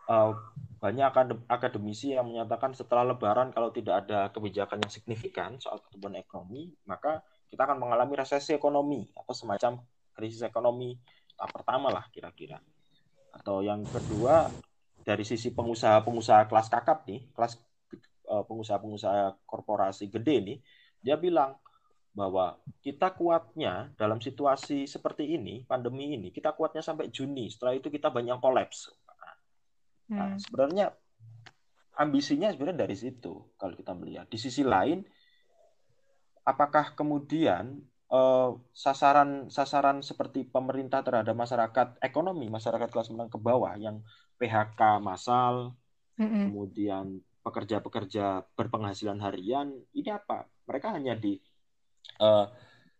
uh, 0.08 0.32
banyak 0.80 1.12
akademisi 1.48 2.16
yang 2.16 2.28
menyatakan 2.28 2.72
setelah 2.72 3.12
Lebaran 3.12 3.52
kalau 3.52 3.68
tidak 3.68 4.06
ada 4.06 4.32
kebijakan 4.32 4.80
yang 4.80 4.92
signifikan 4.92 5.60
soal 5.60 5.80
pertumbuhan 5.84 6.20
ekonomi, 6.20 6.72
maka 6.88 7.20
kita 7.52 7.68
akan 7.68 7.76
mengalami 7.76 8.16
resesi 8.16 8.56
ekonomi 8.56 9.04
atau 9.12 9.36
semacam 9.36 9.84
krisis 10.16 10.40
ekonomi 10.40 10.96
tahap 11.36 11.52
pertama 11.52 11.92
lah 11.92 12.08
kira-kira. 12.08 12.56
Atau 13.36 13.60
yang 13.60 13.84
kedua 13.84 14.48
dari 15.04 15.20
sisi 15.28 15.52
pengusaha-pengusaha 15.52 16.48
kelas 16.48 16.72
kakap 16.72 17.04
nih, 17.04 17.28
kelas 17.36 17.60
uh, 18.32 18.40
pengusaha-pengusaha 18.48 19.44
korporasi 19.44 20.08
gede 20.08 20.36
nih, 20.40 20.58
dia 21.04 21.20
bilang 21.20 21.60
bahwa 22.16 22.56
kita 22.80 23.12
kuatnya 23.12 23.92
dalam 24.00 24.20
situasi 24.20 24.88
seperti 24.88 25.36
ini, 25.36 25.64
pandemi 25.68 26.16
ini, 26.16 26.32
kita 26.32 26.56
kuatnya 26.56 26.80
sampai 26.80 27.12
Juni. 27.12 27.52
Setelah 27.52 27.76
itu 27.76 27.92
kita 27.92 28.08
banyak 28.08 28.40
kolaps. 28.40 28.92
Nah, 30.12 30.36
hmm. 30.36 30.40
sebenarnya 30.40 30.92
ambisinya 31.96 32.48
sebenarnya 32.52 32.84
dari 32.88 32.96
situ 32.96 33.56
kalau 33.60 33.76
kita 33.76 33.92
melihat. 33.96 34.28
Di 34.28 34.36
sisi 34.40 34.60
lain, 34.60 35.04
apakah 36.42 36.94
kemudian 36.98 37.82
uh, 38.10 38.58
sasaran 38.74 39.48
sasaran 39.48 40.02
seperti 40.02 40.46
pemerintah 40.46 41.00
terhadap 41.00 41.34
masyarakat 41.34 41.98
ekonomi, 42.02 42.50
masyarakat 42.50 42.88
kelas 42.90 43.10
menengah 43.10 43.32
ke 43.32 43.40
bawah 43.40 43.74
yang 43.78 44.02
PHK 44.36 44.98
massal, 44.98 45.74
mm 46.18 46.26
-hmm. 46.26 46.44
kemudian 46.50 47.04
pekerja-pekerja 47.42 48.46
berpenghasilan 48.54 49.18
harian, 49.18 49.74
ini 49.94 50.10
apa? 50.10 50.46
Mereka 50.66 50.94
hanya 50.94 51.18
di 51.18 51.38
uh, 52.22 52.46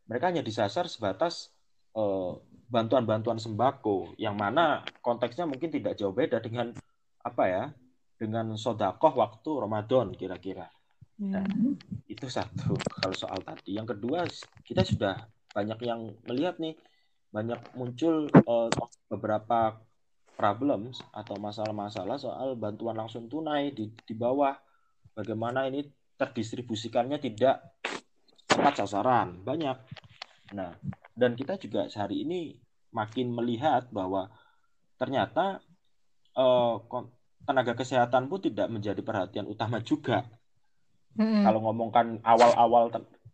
mereka 0.07 0.29
hanya 0.29 0.45
disasar 0.45 0.91
sebatas 0.91 1.49
eh, 1.97 2.33
bantuan-bantuan 2.69 3.41
sembako 3.41 4.17
yang 4.21 4.37
mana 4.37 4.85
konteksnya 5.05 5.45
mungkin 5.45 5.69
tidak 5.69 5.97
jauh 5.97 6.13
beda 6.13 6.41
dengan 6.41 6.73
apa 7.23 7.45
ya 7.49 7.65
dengan 8.17 8.53
sodakoh 8.57 9.13
waktu 9.17 9.51
Ramadan 9.57 10.13
kira-kira. 10.13 10.69
Nah, 11.21 11.45
itu 12.09 12.27
satu 12.27 12.75
kalau 12.79 13.15
soal 13.15 13.41
tadi. 13.45 13.77
Yang 13.77 13.97
kedua 13.97 14.25
kita 14.65 14.83
sudah 14.87 15.17
banyak 15.53 15.79
yang 15.85 16.17
melihat 16.25 16.57
nih 16.57 16.75
banyak 17.33 17.61
muncul 17.77 18.29
uh, 18.49 18.69
beberapa 19.09 19.81
problems 20.37 21.05
atau 21.13 21.37
masalah-masalah 21.37 22.17
soal 22.17 22.57
bantuan 22.57 22.97
langsung 22.97 23.29
tunai 23.29 23.73
di, 23.73 23.93
di 23.93 24.15
bawah 24.17 24.57
bagaimana 25.13 25.69
ini 25.69 25.85
terdistribusikannya 26.17 27.21
tidak 27.21 27.77
tepat 28.49 28.85
sasaran 28.85 29.41
banyak. 29.45 29.77
Nah, 30.53 30.77
dan 31.17 31.33
kita 31.37 31.57
juga 31.57 31.89
sehari 31.89 32.25
ini 32.25 32.57
makin 32.93 33.33
melihat 33.33 33.89
bahwa 33.89 34.29
ternyata 35.01 35.65
uh, 36.37 36.77
tenaga 37.43 37.73
kesehatan 37.75 38.29
pun 38.29 38.41
tidak 38.45 38.69
menjadi 38.69 39.01
perhatian 39.01 39.49
utama 39.49 39.81
juga. 39.81 40.25
Mm-hmm. 41.17 41.43
Kalau 41.45 41.61
ngomongkan 41.65 42.07
awal-awal 42.25 42.89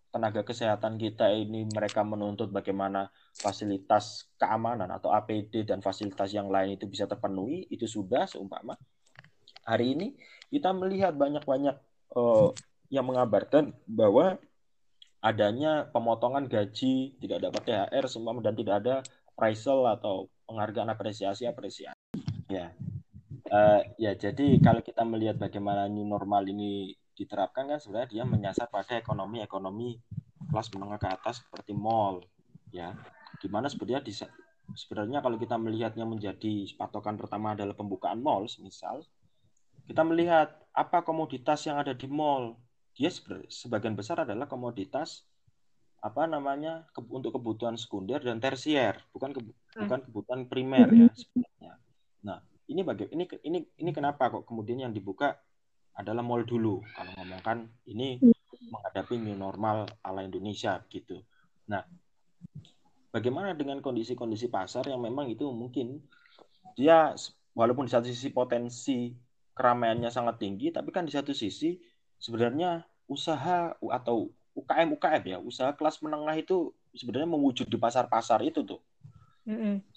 tenaga 0.09 0.41
kesehatan 0.43 0.97
kita 0.97 1.31
ini 1.31 1.69
mereka 1.69 2.01
menuntut 2.03 2.49
bagaimana 2.49 3.13
fasilitas 3.37 4.27
keamanan 4.41 4.89
atau 4.89 5.13
APD 5.13 5.69
dan 5.69 5.85
fasilitas 5.85 6.33
yang 6.33 6.49
lain 6.49 6.75
itu 6.75 6.89
bisa 6.89 7.05
terpenuhi, 7.05 7.69
itu 7.69 7.85
sudah 7.85 8.25
seumpama. 8.25 8.75
Hari 9.69 9.95
ini 9.95 10.17
kita 10.49 10.73
melihat 10.73 11.13
banyak-banyak 11.13 11.77
uh, 12.17 12.51
yang 12.89 13.05
mengabarkan 13.05 13.77
bahwa 13.85 14.41
adanya 15.21 15.87
pemotongan 15.93 16.49
gaji, 16.49 17.19
tidak 17.21 17.51
dapat 17.51 17.63
THR 17.69 18.05
semua 18.09 18.33
dan 18.41 18.55
tidak 18.57 18.75
ada 18.81 18.95
appraisal 19.35 19.85
atau 19.87 20.33
penghargaan 20.49 20.89
apresiasi 20.89 21.45
apresiasi. 21.45 21.95
Ya. 22.49 22.73
Uh, 23.49 23.81
ya, 23.97 24.13
jadi 24.17 24.61
kalau 24.61 24.81
kita 24.85 25.05
melihat 25.05 25.37
bagaimana 25.41 25.89
new 25.89 26.05
normal 26.05 26.45
ini 26.49 26.97
diterapkan 27.19 27.67
kan 27.67 27.79
sebenarnya 27.83 28.09
dia 28.09 28.25
menyasar 28.25 28.71
pada 28.71 28.95
ekonomi-ekonomi 29.03 29.99
kelas 30.49 30.71
menengah 30.73 31.03
ke 31.03 31.09
atas 31.11 31.43
seperti 31.43 31.75
mall, 31.75 32.23
ya. 32.71 32.95
Di 33.43 33.51
mana 33.51 33.67
sebenarnya 33.67 34.07
di, 34.07 34.15
sebenarnya 34.79 35.19
kalau 35.19 35.37
kita 35.37 35.59
melihatnya 35.59 36.07
menjadi 36.07 36.71
patokan 36.79 37.19
pertama 37.19 37.59
adalah 37.59 37.75
pembukaan 37.75 38.23
mall, 38.23 38.47
misal, 38.63 39.03
kita 39.91 40.07
melihat 40.07 40.55
apa 40.71 41.03
komoditas 41.03 41.67
yang 41.67 41.83
ada 41.83 41.93
di 41.93 42.07
mall, 42.07 42.55
dia 42.95 43.11
sebagian 43.51 43.99
besar 43.99 44.23
adalah 44.23 44.47
komoditas 44.47 45.27
apa 45.99 46.31
namanya 46.31 46.87
ke, 46.95 47.03
untuk 47.11 47.35
kebutuhan 47.35 47.75
sekunder 47.75 48.23
dan 48.23 48.39
tersier 48.39 49.03
bukan 49.11 49.35
ke, 49.35 49.41
hmm. 49.43 49.87
bukan 49.87 50.01
kebutuhan 50.07 50.41
primer 50.47 50.87
ya 50.95 51.11
sebenarnya. 51.11 51.73
Nah 52.23 52.39
ini 52.71 52.81
bagi 52.87 53.11
ini 53.11 53.25
ini 53.43 53.59
ini 53.83 53.91
kenapa 53.91 54.31
kok 54.31 54.47
kemudian 54.47 54.87
yang 54.87 54.95
dibuka 54.95 55.35
adalah 55.99 56.23
mall 56.23 56.47
dulu. 56.47 56.79
Kalau 56.95 57.13
ngomongkan 57.19 57.67
ini 57.91 58.23
menghadapi 58.71 59.19
new 59.19 59.35
normal 59.35 59.91
ala 60.07 60.23
Indonesia 60.23 60.79
gitu. 60.87 61.19
Nah 61.67 61.83
bagaimana 63.11 63.59
dengan 63.59 63.83
kondisi-kondisi 63.83 64.47
pasar 64.47 64.87
yang 64.87 65.03
memang 65.03 65.27
itu 65.27 65.51
mungkin 65.51 65.99
dia 66.79 67.19
walaupun 67.59 67.91
di 67.91 67.93
satu 67.93 68.07
sisi 68.07 68.31
potensi 68.31 69.11
keramaiannya 69.59 70.07
sangat 70.13 70.39
tinggi 70.39 70.71
tapi 70.71 70.95
kan 70.95 71.03
di 71.03 71.11
satu 71.11 71.35
sisi 71.35 71.75
sebenarnya 72.23 72.87
usaha 73.11 73.75
atau 73.75 74.31
UKM 74.55 74.95
UKM 74.95 75.23
ya 75.27 75.39
usaha 75.43 75.75
kelas 75.75 75.99
menengah 76.05 76.39
itu 76.39 76.71
sebenarnya 76.95 77.27
mewujud 77.27 77.67
di 77.67 77.79
pasar-pasar 77.81 78.45
itu 78.47 78.63
tuh 78.63 78.79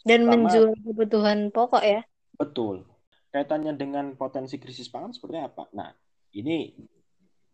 dan 0.07 0.23
Pertama, 0.25 0.47
menjual 0.47 0.71
kebutuhan 0.79 1.51
pokok 1.51 1.83
ya. 1.83 2.01
Betul 2.39 2.87
kaitannya 3.31 3.73
dengan 3.79 4.13
potensi 4.19 4.59
krisis 4.59 4.91
pangan 4.91 5.15
seperti 5.15 5.37
apa 5.39 5.67
nah 5.73 5.89
ini 6.35 6.75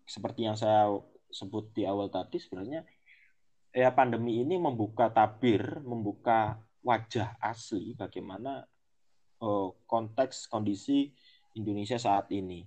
seperti 0.07 0.47
yang 0.47 0.57
saya 0.57 0.89
sebut 1.29 1.71
di 1.75 1.83
awal 1.85 2.09
tadi 2.09 2.39
sebenarnya 2.41 2.81
ya 3.71 3.93
pandemi 3.93 4.41
ini 4.41 4.57
membuka 4.57 5.11
tabir 5.11 5.81
membuka 5.83 6.57
wajah 6.81 7.35
asli 7.43 7.93
bagaimana 7.93 8.63
uh, 9.43 9.69
konteks 9.85 10.47
kondisi 10.47 11.11
Indonesia 11.53 11.99
saat 11.99 12.31
ini 12.31 12.63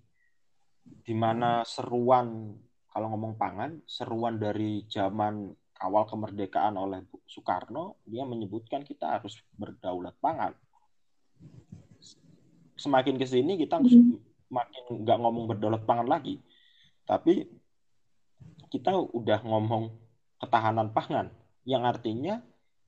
di 0.85 1.14
mana 1.14 1.62
seruan 1.62 2.55
kalau 2.90 3.07
ngomong 3.14 3.38
pangan, 3.38 3.79
seruan 3.87 4.43
dari 4.43 4.83
zaman 4.90 5.47
awal 5.81 6.05
kemerdekaan 6.11 6.75
oleh 6.75 7.07
Soekarno, 7.23 8.02
dia 8.02 8.26
menyebutkan 8.26 8.83
kita 8.83 9.19
harus 9.19 9.38
berdaulat 9.55 10.19
pangan. 10.19 10.52
Semakin 12.80 13.20
ke 13.20 13.28
sini 13.28 13.60
kita 13.60 13.76
makin 14.49 14.82
nggak 15.04 15.18
ngomong 15.20 15.44
berdaulat 15.52 15.84
pangan 15.84 16.08
lagi, 16.08 16.40
tapi 17.04 17.44
kita 18.72 18.96
udah 18.96 19.44
ngomong 19.44 19.92
ketahanan 20.40 20.88
pangan, 20.96 21.28
yang 21.68 21.84
artinya 21.84 22.40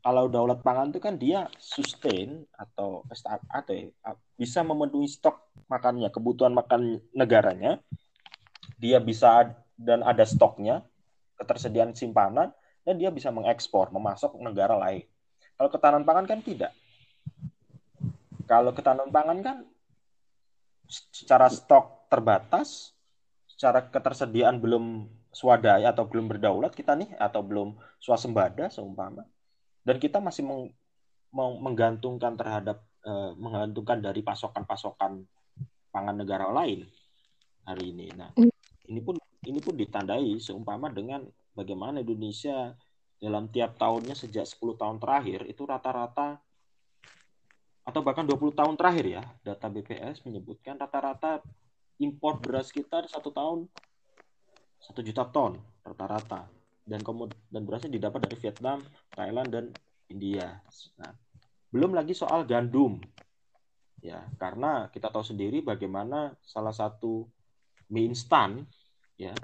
kalau 0.02 0.26
daulat 0.26 0.64
pangan 0.64 0.90
itu 0.90 0.98
kan 0.98 1.14
dia 1.14 1.46
sustain 1.60 2.42
atau 2.56 3.04
atau 3.52 3.72
ya, 3.76 3.92
bisa 4.34 4.64
memenuhi 4.64 5.06
stok 5.06 5.38
makannya, 5.70 6.10
kebutuhan 6.10 6.56
makan 6.56 6.98
negaranya, 7.14 7.78
dia 8.80 8.98
bisa 8.98 9.54
dan 9.78 10.02
ada 10.02 10.26
stoknya, 10.26 10.82
ketersediaan 11.38 11.94
simpanan, 11.94 12.50
dan 12.82 12.94
dia 12.98 13.14
bisa 13.14 13.30
mengekspor, 13.30 13.94
memasok 13.94 14.40
negara 14.42 14.74
lain. 14.74 15.06
Kalau 15.54 15.70
ketahanan 15.70 16.02
pangan 16.02 16.26
kan 16.26 16.40
tidak. 16.42 16.72
Kalau 18.50 18.74
ketahanan 18.74 19.14
pangan 19.14 19.38
kan 19.42 19.56
secara 20.92 21.48
stok 21.48 22.12
terbatas, 22.12 22.92
secara 23.48 23.88
ketersediaan 23.88 24.60
belum 24.60 25.08
swadaya 25.32 25.96
atau 25.96 26.04
belum 26.04 26.28
berdaulat 26.28 26.76
kita 26.76 26.92
nih 26.92 27.16
atau 27.16 27.40
belum 27.40 27.72
swasembada 27.96 28.68
seumpama 28.68 29.24
dan 29.82 29.96
kita 29.98 30.22
masih 30.22 30.46
meng, 30.46 30.70
meng, 31.34 31.52
menggantungkan 31.58 32.38
terhadap 32.38 32.84
uh, 33.02 33.34
menggantungkan 33.34 33.98
dari 33.98 34.22
pasokan-pasokan 34.22 35.26
pangan 35.90 36.16
negara 36.16 36.48
lain 36.52 36.86
hari 37.66 37.92
ini. 37.92 38.06
Nah, 38.14 38.30
ini 38.88 39.00
pun 39.02 39.18
ini 39.42 39.58
pun 39.58 39.74
ditandai 39.74 40.38
seumpama 40.38 40.88
dengan 40.92 41.26
bagaimana 41.52 42.00
Indonesia 42.00 42.72
dalam 43.18 43.50
tiap 43.50 43.78
tahunnya 43.78 44.18
sejak 44.18 44.46
10 44.46 44.78
tahun 44.78 44.98
terakhir 44.98 45.46
itu 45.46 45.62
rata-rata 45.62 46.42
atau 47.82 48.00
bahkan 48.00 48.22
20 48.22 48.54
tahun 48.54 48.74
terakhir 48.78 49.06
ya 49.06 49.22
data 49.42 49.66
BPS 49.66 50.22
menyebutkan 50.22 50.78
rata-rata 50.78 51.42
impor 51.98 52.38
beras 52.38 52.70
kita 52.70 53.02
satu 53.10 53.34
tahun 53.34 53.66
satu 54.82 55.00
juta 55.02 55.26
ton 55.26 55.58
rata-rata 55.82 56.46
dan 56.82 57.02
komod 57.02 57.34
dan 57.50 57.62
berasnya 57.62 57.94
didapat 57.94 58.26
dari 58.26 58.36
Vietnam, 58.42 58.82
Thailand 59.14 59.48
dan 59.54 59.64
India. 60.10 60.58
Nah, 60.98 61.14
belum 61.70 61.94
lagi 61.94 62.10
soal 62.10 62.42
gandum. 62.42 62.98
Ya, 64.02 64.18
karena 64.34 64.90
kita 64.90 65.14
tahu 65.14 65.22
sendiri 65.22 65.62
bagaimana 65.62 66.34
salah 66.42 66.74
satu 66.74 67.22
mie 67.92 68.08
instan 68.08 68.64
ya 69.20 69.36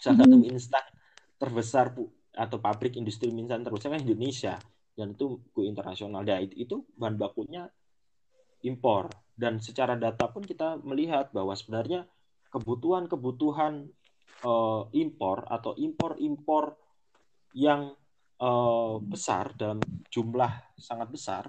salah 0.00 0.24
satu 0.24 0.34
mie 0.34 0.50
instan 0.56 0.82
terbesar 1.36 1.92
atau 2.34 2.56
pabrik 2.58 2.96
industri 2.96 3.28
mie 3.30 3.46
instan 3.46 3.62
terbesar 3.62 3.94
kan 3.94 4.02
Indonesia 4.02 4.56
dan 5.00 5.16
itu 5.16 5.40
go 5.56 5.64
internasional. 5.64 6.20
Itu, 6.20 6.54
itu 6.60 6.76
bahan 7.00 7.16
bakunya 7.16 7.64
impor 8.60 9.08
dan 9.40 9.56
secara 9.56 9.96
data 9.96 10.28
pun 10.28 10.44
kita 10.44 10.76
melihat 10.84 11.32
bahwa 11.32 11.56
sebenarnya 11.56 12.04
kebutuhan-kebutuhan 12.52 13.88
uh, 14.44 14.84
impor 14.92 15.48
atau 15.48 15.72
impor-impor 15.80 16.76
yang 17.56 17.96
uh, 18.36 19.00
besar 19.00 19.56
dalam 19.56 19.80
jumlah 20.12 20.76
sangat 20.76 21.08
besar 21.08 21.44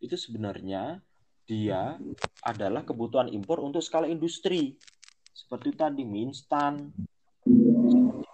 itu 0.00 0.16
sebenarnya 0.16 1.04
dia 1.44 2.00
adalah 2.40 2.88
kebutuhan 2.88 3.28
impor 3.28 3.60
untuk 3.60 3.84
skala 3.84 4.08
industri 4.08 4.80
seperti 5.34 5.76
tadi 5.76 6.06
mie 6.06 6.30
instan, 6.30 6.94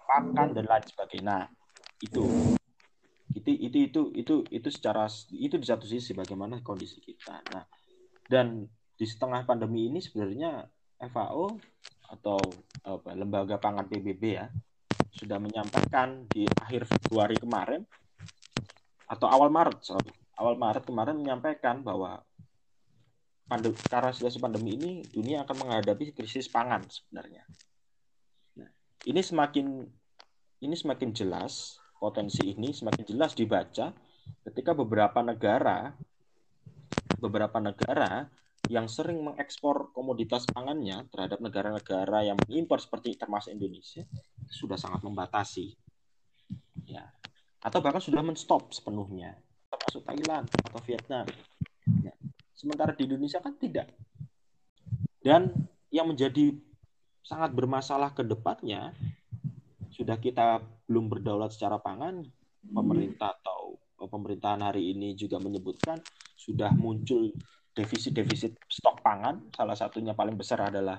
pakan 0.07 0.49
dan 0.53 0.69
lain 0.69 0.85
sebagainya. 0.85 1.25
Nah, 1.27 1.45
itu 2.05 2.55
itu 3.31 3.51
itu 3.55 3.79
itu 3.87 4.01
itu 4.15 4.35
itu 4.51 4.69
secara 4.73 5.07
itu 5.31 5.55
di 5.55 5.67
satu 5.67 5.87
sisi 5.87 6.11
bagaimana 6.17 6.59
kondisi 6.63 6.99
kita. 6.99 7.39
Nah, 7.55 7.65
dan 8.27 8.67
di 8.99 9.07
setengah 9.07 9.47
pandemi 9.47 9.87
ini 9.87 10.03
sebenarnya 10.03 10.67
FAO 10.99 11.57
atau 12.11 12.39
apa, 12.83 13.15
lembaga 13.15 13.57
pangan 13.57 13.87
PBB 13.87 14.23
ya 14.35 14.51
sudah 15.15 15.39
menyampaikan 15.39 16.27
di 16.27 16.47
akhir 16.59 16.87
Februari 16.87 17.39
kemarin 17.39 17.83
atau 19.11 19.27
awal 19.27 19.51
Maret 19.51 19.79
sorry, 19.83 20.11
awal 20.39 20.59
Maret 20.59 20.87
kemarin 20.87 21.19
menyampaikan 21.19 21.83
bahwa 21.83 22.23
pandemi, 23.51 23.79
karena 23.91 24.11
situasi 24.15 24.39
pandemi 24.39 24.79
ini 24.79 24.91
dunia 25.11 25.43
akan 25.43 25.67
menghadapi 25.67 26.15
krisis 26.15 26.47
pangan 26.47 26.87
sebenarnya. 26.87 27.43
Nah, 28.59 28.71
ini 29.07 29.21
semakin 29.23 29.67
ini 30.63 30.75
semakin 30.79 31.11
jelas 31.11 31.79
potensi 32.01 32.49
ini 32.49 32.73
semakin 32.73 33.05
jelas 33.05 33.37
dibaca 33.37 33.93
ketika 34.49 34.73
beberapa 34.73 35.21
negara 35.21 35.93
beberapa 37.21 37.61
negara 37.61 38.25
yang 38.73 38.89
sering 38.89 39.21
mengekspor 39.21 39.93
komoditas 39.93 40.49
pangannya 40.49 41.05
terhadap 41.13 41.45
negara-negara 41.45 42.25
yang 42.25 42.39
mengimpor 42.49 42.81
seperti 42.81 43.19
termasuk 43.21 43.53
Indonesia 43.53 44.07
sudah 44.49 44.81
sangat 44.81 45.05
membatasi. 45.05 45.75
Ya. 46.89 47.13
Atau 47.61 47.85
bahkan 47.85 48.01
sudah 48.01 48.25
menstop 48.25 48.73
sepenuhnya 48.73 49.37
termasuk 49.71 50.03
Thailand 50.07 50.47
atau 50.71 50.81
Vietnam. 50.87 51.27
Ya. 52.03 52.15
Sementara 52.55 52.95
di 52.95 53.11
Indonesia 53.11 53.43
kan 53.43 53.59
tidak. 53.59 53.91
Dan 55.21 55.51
yang 55.91 56.09
menjadi 56.09 56.55
sangat 57.27 57.53
bermasalah 57.53 58.15
ke 58.15 58.23
depannya, 58.23 58.95
sudah 59.93 60.17
kita 60.17 60.63
belum 60.91 61.07
berdaulat 61.07 61.55
secara 61.55 61.79
pangan, 61.79 62.27
pemerintah 62.67 63.39
atau 63.39 63.79
pemerintahan 63.95 64.59
hari 64.67 64.91
ini 64.91 65.15
juga 65.15 65.39
menyebutkan 65.39 66.03
sudah 66.35 66.75
muncul 66.75 67.31
defisit-defisit 67.71 68.59
stok 68.67 68.99
pangan. 68.99 69.55
Salah 69.55 69.79
satunya 69.79 70.19
paling 70.19 70.35
besar 70.35 70.67
adalah 70.67 70.99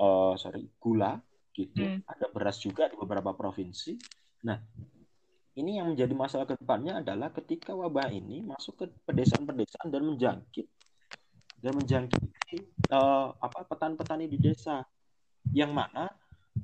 uh, 0.00 0.32
sorry 0.40 0.64
gula 0.80 1.20
gitu. 1.52 1.84
Hmm. 1.84 2.00
Ada 2.08 2.32
beras 2.32 2.56
juga 2.56 2.88
di 2.88 2.96
beberapa 2.96 3.36
provinsi. 3.36 3.92
Nah, 4.48 4.56
ini 5.60 5.76
yang 5.76 5.92
menjadi 5.92 6.14
masalah 6.16 6.48
ke 6.48 6.56
depannya 6.56 7.04
adalah 7.04 7.28
ketika 7.36 7.76
wabah 7.76 8.08
ini 8.08 8.46
masuk 8.46 8.80
ke 8.80 8.84
pedesaan-pedesaan 9.04 9.92
dan 9.92 10.02
menjangkit 10.08 10.66
dan 11.58 11.72
menjangkiti 11.74 12.56
uh, 12.94 13.34
apa 13.34 13.66
petani-petani 13.66 14.30
di 14.30 14.38
desa 14.38 14.86
yang 15.50 15.74
mana 15.74 16.06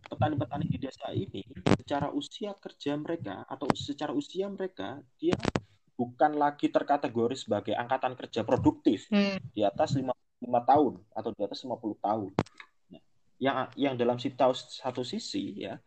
petani-petani 0.02 0.66
di 0.66 0.78
desa 0.80 1.10
ini 1.14 1.44
secara 1.78 2.10
usia 2.10 2.56
kerja 2.56 2.96
mereka 2.96 3.44
atau 3.46 3.68
secara 3.76 4.10
usia 4.14 4.48
mereka 4.48 5.02
dia 5.20 5.36
bukan 5.94 6.34
lagi 6.34 6.70
terkategori 6.70 7.38
sebagai 7.38 7.74
angkatan 7.78 8.18
kerja 8.18 8.42
produktif 8.42 9.06
hmm. 9.10 9.54
di 9.54 9.62
atas 9.62 9.94
55 9.94 10.10
tahun 10.42 10.92
atau 11.14 11.30
di 11.30 11.42
atas 11.46 11.58
50 11.62 11.78
tahun. 12.02 12.30
Nah, 12.90 13.02
yang 13.38 13.56
yang 13.78 13.94
dalam 13.94 14.18
satu 14.18 15.06
sisi 15.06 15.62
ya 15.62 15.78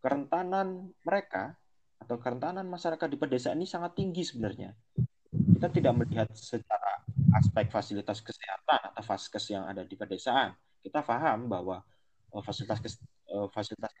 kerentanan 0.00 0.92
mereka 1.04 1.56
atau 2.00 2.16
kerentanan 2.16 2.64
masyarakat 2.64 3.08
di 3.08 3.18
pedesaan 3.20 3.60
ini 3.60 3.68
sangat 3.68 3.96
tinggi 3.96 4.24
sebenarnya. 4.24 4.72
Kita 5.30 5.68
tidak 5.68 5.92
melihat 5.94 6.28
secara 6.32 7.04
aspek 7.36 7.68
fasilitas 7.68 8.24
kesehatan 8.24 8.80
atau 8.92 9.02
vaskes 9.04 9.44
yang 9.52 9.68
ada 9.68 9.84
di 9.84 9.94
pedesaan. 9.94 10.56
Kita 10.80 11.04
paham 11.04 11.52
bahwa 11.52 11.84
uh, 12.32 12.42
fasilitas 12.42 12.80
kes, 12.80 12.94
uh, 12.96 13.04
fasilitas 13.52 13.92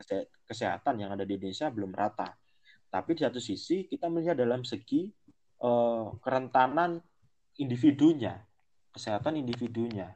kesehatan 0.46 0.94
yang 0.98 1.10
ada 1.14 1.22
di 1.22 1.38
Indonesia 1.38 1.70
belum 1.70 1.94
rata. 1.94 2.34
Tapi 2.90 3.14
di 3.14 3.22
satu 3.22 3.38
sisi 3.38 3.86
kita 3.86 4.10
melihat 4.10 4.34
dalam 4.34 4.66
segi 4.66 5.06
uh, 5.62 6.10
kerentanan 6.18 6.98
individunya, 7.62 8.34
kesehatan 8.90 9.38
individunya. 9.38 10.10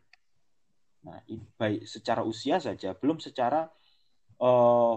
Nah, 1.04 1.20
baik 1.60 1.86
secara 1.86 2.26
usia 2.26 2.58
saja, 2.58 2.96
belum 2.96 3.22
secara 3.22 3.68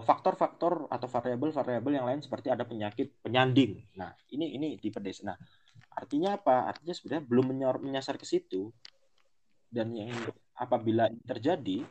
faktor-faktor 0.02 0.90
uh, 0.90 0.94
atau 0.98 1.06
variabel-variabel 1.06 1.92
yang 1.94 2.06
lain 2.10 2.20
seperti 2.20 2.50
ada 2.50 2.66
penyakit 2.66 3.22
penyanding. 3.22 3.78
Nah, 3.94 4.10
ini 4.34 4.58
ini 4.58 4.74
di 4.82 4.90
pedesaan. 4.90 5.30
Nah, 5.30 5.38
Artinya 5.98 6.38
apa? 6.38 6.70
Artinya 6.70 6.94
sebenarnya 6.94 7.24
belum 7.26 7.46
menyasar 7.82 8.14
ke 8.14 8.22
situ. 8.22 8.70
Dan 9.66 9.92
yang 9.92 10.14
apabila 10.54 11.10
terjadi 11.26 11.82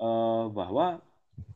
uh, 0.00 0.48
bahwa 0.48 0.98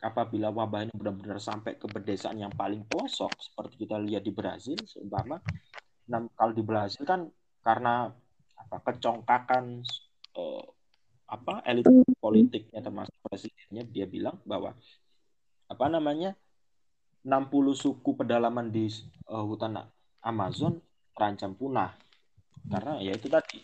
apabila 0.00 0.48
wabah 0.52 0.88
ini 0.88 0.92
benar-benar 0.96 1.40
sampai 1.40 1.76
ke 1.76 1.86
pedesaan 1.88 2.40
yang 2.40 2.52
paling 2.52 2.84
pelosok 2.88 3.32
seperti 3.40 3.84
kita 3.86 4.00
lihat 4.00 4.24
di 4.24 4.32
Brazil 4.32 4.76
seumpama 4.84 5.40
nah, 6.08 6.24
kalau 6.36 6.52
di 6.52 6.64
Brazil 6.64 7.04
kan 7.04 7.28
karena 7.60 8.08
apa 8.56 8.76
kecongkakan 8.84 9.84
uh, 10.36 10.64
apa 11.30 11.62
elit 11.68 11.86
politiknya 12.18 12.80
termasuk 12.82 13.14
presidennya 13.22 13.86
dia 13.86 14.06
bilang 14.08 14.36
bahwa 14.42 14.74
apa 15.70 15.86
namanya 15.86 16.34
60 17.22 17.52
suku 17.76 18.16
pedalaman 18.16 18.72
di 18.72 18.88
uh, 19.28 19.44
hutan 19.44 19.76
Amazon 20.24 20.80
terancam 21.12 21.52
punah 21.52 21.92
karena 22.68 23.00
ya 23.00 23.16
itu 23.16 23.28
tadi. 23.30 23.62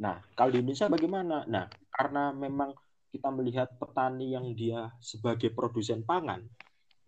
Nah, 0.00 0.18
kalau 0.34 0.50
di 0.50 0.58
Indonesia 0.64 0.90
bagaimana? 0.90 1.44
Nah, 1.46 1.68
karena 1.92 2.34
memang 2.34 2.72
kita 3.10 3.28
melihat 3.34 3.68
petani 3.76 4.32
yang 4.38 4.46
dia 4.54 4.94
sebagai 5.02 5.50
produsen 5.50 6.06
pangan, 6.06 6.46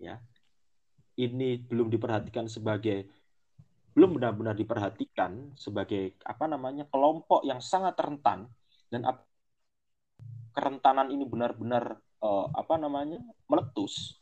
ya, 0.03 0.19
ini 1.17 1.63
belum 1.63 1.89
diperhatikan 1.89 2.51
sebagai 2.51 3.07
belum 3.93 4.17
benar-benar 4.17 4.57
diperhatikan 4.57 5.53
sebagai 5.53 6.17
apa 6.25 6.49
namanya 6.49 6.89
kelompok 6.89 7.45
yang 7.45 7.61
sangat 7.61 7.93
rentan 8.01 8.49
dan 8.89 9.05
kerentanan 10.57 11.13
ini 11.13 11.29
benar-benar 11.29 12.01
uh, 12.25 12.49
apa 12.57 12.81
namanya 12.81 13.21
meletus 13.45 14.17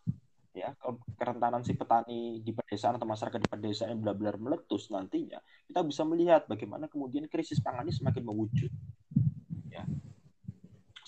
ya. 0.51 0.75
Kerentanan 1.15 1.63
si 1.63 1.79
petani 1.79 2.43
di 2.43 2.51
pedesaan 2.51 2.99
atau 2.99 3.07
masyarakat 3.07 3.39
di 3.39 3.49
pedesaan 3.51 3.95
yang 3.95 4.01
benar-benar 4.03 4.37
meletus 4.43 4.91
nantinya 4.91 5.39
kita 5.71 5.87
bisa 5.87 6.03
melihat 6.03 6.51
bagaimana 6.51 6.91
kemudian 6.91 7.31
krisis 7.31 7.63
pangan 7.63 7.87
ini 7.87 7.95
semakin 7.95 8.23
mewujud 8.27 8.71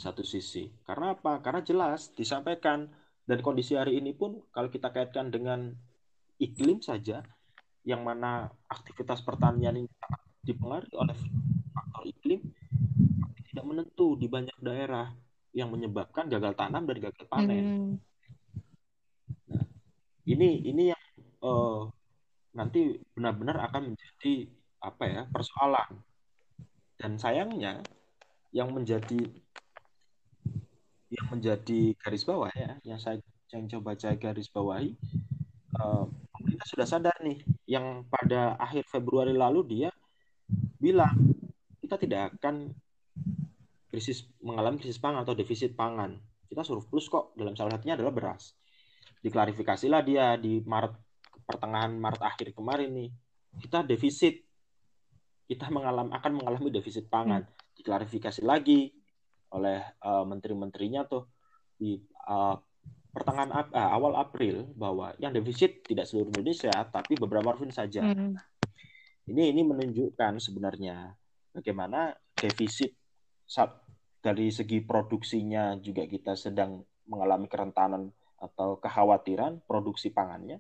satu 0.03 0.27
sisi. 0.27 0.67
Karena 0.83 1.15
apa? 1.15 1.39
Karena 1.39 1.63
jelas 1.63 2.11
disampaikan. 2.11 2.91
Dan 3.23 3.39
kondisi 3.39 3.79
hari 3.79 4.03
ini 4.03 4.11
pun 4.11 4.43
kalau 4.51 4.67
kita 4.67 4.91
kaitkan 4.91 5.31
dengan 5.31 5.71
iklim 6.43 6.83
saja 6.83 7.23
yang 7.87 8.03
mana 8.03 8.51
aktivitas 8.67 9.23
pertanian 9.23 9.79
ini 9.79 9.91
sangat 9.95 10.21
dipengaruhi 10.43 10.95
oleh 10.99 11.17
faktor 11.71 12.03
iklim 12.11 12.43
tidak 13.47 13.65
menentu 13.69 14.19
di 14.19 14.27
banyak 14.27 14.59
daerah 14.59 15.15
yang 15.53 15.71
menyebabkan 15.71 16.27
gagal 16.27 16.57
tanam 16.57 16.83
dan 16.89 16.97
gagal 16.99 17.27
panen. 17.29 17.65
Hmm. 17.65 19.63
Ini 20.25 20.67
ini 20.67 20.91
yang 20.91 21.05
uh, 21.45 21.87
nanti 22.57 22.97
benar-benar 23.13 23.61
akan 23.71 23.93
menjadi 23.93 24.49
apa 24.81 25.05
ya 25.05 25.23
persoalan. 25.29 26.01
Dan 26.97 27.21
sayangnya 27.21 27.85
yang 28.55 28.73
menjadi 28.73 29.29
yang 31.13 31.29
menjadi 31.29 31.93
garis 32.01 32.25
bawah 32.25 32.49
ya 32.57 32.81
yang 32.89 32.97
saya 32.97 33.21
yang 33.53 33.69
coba 33.69 33.93
saya 34.01 34.17
garis 34.17 34.49
bawahi 34.49 34.97
uh, 35.77 36.09
pemerintah 36.33 36.67
sudah 36.73 36.87
sadar 36.89 37.17
nih 37.21 37.45
yang 37.69 38.09
pada 38.09 38.57
akhir 38.57 38.89
Februari 38.89 39.37
lalu 39.37 39.61
dia 39.69 39.91
bilang 40.81 41.13
kita 41.79 41.95
tidak 42.01 42.21
akan 42.41 42.73
krisis 43.93 44.25
mengalami 44.41 44.81
krisis 44.81 44.97
pangan 44.97 45.29
atau 45.29 45.37
defisit 45.37 45.77
pangan. 45.77 46.17
Kita 46.49 46.65
surplus 46.65 47.13
kok 47.13 47.37
dalam 47.37 47.53
salah 47.53 47.77
satunya 47.77 48.01
adalah 48.01 48.13
beras. 48.17 48.57
Diklarifikasilah 49.21 50.01
dia 50.01 50.41
di 50.41 50.65
Maret 50.65 50.97
pertengahan 51.45 51.93
Maret 51.93 52.23
akhir 52.25 52.57
kemarin 52.57 52.97
nih 52.97 53.11
kita 53.61 53.85
defisit. 53.85 54.41
Kita 55.45 55.69
mengalami 55.69 56.17
akan 56.17 56.33
mengalami 56.33 56.73
defisit 56.73 57.13
pangan. 57.13 57.45
Diklarifikasi 57.77 58.41
lagi 58.41 58.89
oleh 59.53 59.81
uh, 60.05 60.25
menteri-menterinya 60.25 61.05
tuh 61.05 61.29
di 61.77 62.01
uh, 62.29 62.57
pertengahan 63.13 63.53
Ap- 63.53 63.75
ah, 63.77 63.93
awal 63.93 64.17
April 64.17 64.73
bahwa 64.73 65.13
yang 65.21 65.37
defisit 65.37 65.85
tidak 65.85 66.09
seluruh 66.09 66.33
Indonesia 66.33 66.73
tapi 66.89 67.15
beberapa 67.21 67.53
provinsi 67.53 67.77
saja. 67.77 68.03
Hmm. 68.09 68.35
Ini 69.29 69.55
ini 69.55 69.63
menunjukkan 69.63 70.41
sebenarnya 70.41 71.13
bagaimana 71.53 72.17
defisit 72.35 72.97
saat 73.45 73.85
dari 74.25 74.49
segi 74.49 74.81
produksinya 74.83 75.77
juga 75.79 76.09
kita 76.09 76.35
sedang 76.35 76.83
mengalami 77.07 77.47
kerentanan 77.47 78.09
atau 78.41 78.81
kekhawatiran 78.81 79.63
produksi 79.69 80.11
pangannya. 80.11 80.59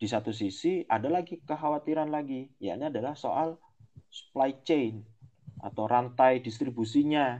Di 0.00 0.08
satu 0.08 0.32
sisi 0.32 0.80
ada 0.88 1.12
lagi 1.12 1.44
kekhawatiran 1.44 2.08
lagi, 2.08 2.48
yakni 2.56 2.88
adalah 2.88 3.12
soal 3.12 3.60
supply 4.08 4.56
chain 4.64 5.04
atau 5.60 5.84
rantai 5.84 6.40
distribusinya 6.40 7.36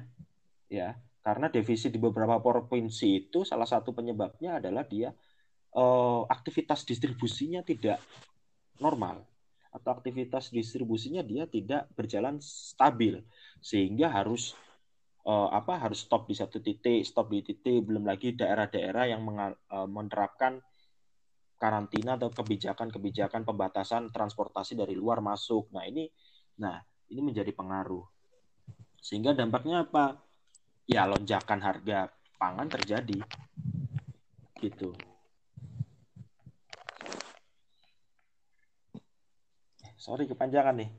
ya. 0.71 0.95
Karena 1.21 1.53
defisit 1.53 1.93
di 1.93 2.01
beberapa 2.01 2.41
provinsi 2.41 3.29
itu 3.29 3.45
salah 3.45 3.69
satu 3.69 3.93
penyebabnya 3.93 4.57
adalah 4.57 4.89
dia 4.89 5.13
eh, 5.77 6.23
aktivitas 6.31 6.89
distribusinya 6.89 7.61
tidak 7.61 8.01
normal. 8.81 9.29
Atau 9.71 10.01
aktivitas 10.01 10.49
distribusinya 10.49 11.21
dia 11.21 11.45
tidak 11.45 11.93
berjalan 11.93 12.41
stabil. 12.41 13.21
Sehingga 13.61 14.09
harus 14.09 14.57
eh, 15.29 15.49
apa 15.53 15.77
harus 15.77 16.09
stop 16.09 16.25
di 16.25 16.35
satu 16.39 16.63
titik 16.65 17.05
stop 17.05 17.29
di 17.29 17.45
titik. 17.45 17.85
Belum 17.85 18.09
lagi 18.09 18.33
daerah-daerah 18.33 19.13
yang 19.13 19.21
eh, 19.37 19.89
menerapkan 19.91 20.57
karantina 21.61 22.17
atau 22.17 22.33
kebijakan-kebijakan 22.33 23.45
pembatasan 23.45 24.09
transportasi 24.09 24.73
dari 24.81 24.97
luar 24.97 25.21
masuk. 25.21 25.69
Nah 25.77 25.85
ini 25.85 26.09
nah 26.57 26.81
ini 27.13 27.21
menjadi 27.21 27.53
pengaruh. 27.53 28.09
Sehingga 28.97 29.37
dampaknya 29.37 29.85
apa 29.85 30.30
ya 30.89 31.09
lonjakan 31.09 31.61
harga 31.61 32.13
pangan 32.39 32.69
terjadi 32.69 33.21
gitu 34.61 34.97
sorry 39.97 40.25
kepanjangan 40.25 40.81
nih 40.81 40.91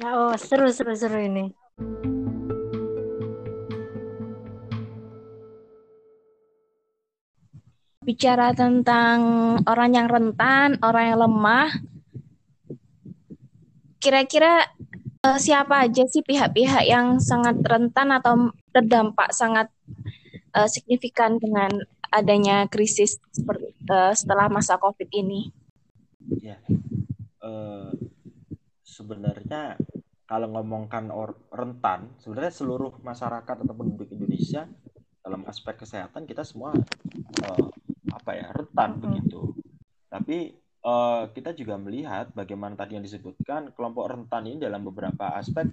Nah, 0.00 0.16
oh, 0.16 0.34
seru 0.40 0.72
seru 0.72 0.96
seru 0.96 1.20
ini. 1.20 1.52
Bicara 8.00 8.56
tentang 8.56 9.20
orang 9.68 9.90
yang 9.92 10.08
rentan, 10.08 10.80
orang 10.80 11.04
yang 11.12 11.18
lemah, 11.20 11.68
kira-kira 14.00 14.64
eh, 15.20 15.38
siapa 15.38 15.84
aja 15.84 16.04
sih 16.08 16.24
pihak-pihak 16.24 16.84
yang 16.88 17.20
sangat 17.20 17.60
rentan 17.60 18.08
atau 18.12 18.50
terdampak 18.72 19.30
sangat 19.36 19.68
eh, 20.56 20.68
signifikan 20.68 21.36
dengan 21.36 21.70
adanya 22.10 22.66
krisis 22.66 23.20
seperti 23.30 23.76
eh, 23.86 24.12
setelah 24.16 24.48
masa 24.48 24.80
COVID 24.80 25.08
ini? 25.12 25.52
ya 26.40 26.56
eh, 27.42 27.90
sebenarnya 28.84 29.76
kalau 30.30 30.46
ngomongkan 30.54 31.10
or- 31.10 31.48
rentan 31.50 32.14
sebenarnya 32.22 32.52
seluruh 32.54 32.92
masyarakat 33.02 33.56
atau 33.66 33.74
penduduk 33.74 34.08
Indonesia 34.14 34.68
dalam 35.20 35.42
aspek 35.48 35.80
kesehatan 35.84 36.24
kita 36.24 36.44
semua 36.46 36.72
eh, 37.40 37.66
apa 38.10 38.30
ya 38.36 38.48
rentan 38.52 38.96
Mhm. 38.96 39.00
begitu 39.00 39.42
tapi 40.10 40.54
eh, 40.84 41.24
kita 41.32 41.50
juga 41.56 41.76
melihat 41.76 42.32
bagaimana 42.32 42.76
tadi 42.76 42.96
yang 42.96 43.04
disebutkan 43.04 43.72
kelompok 43.76 44.08
rentan 44.08 44.48
ini 44.48 44.58
dalam 44.60 44.84
beberapa 44.84 45.36
aspek 45.36 45.68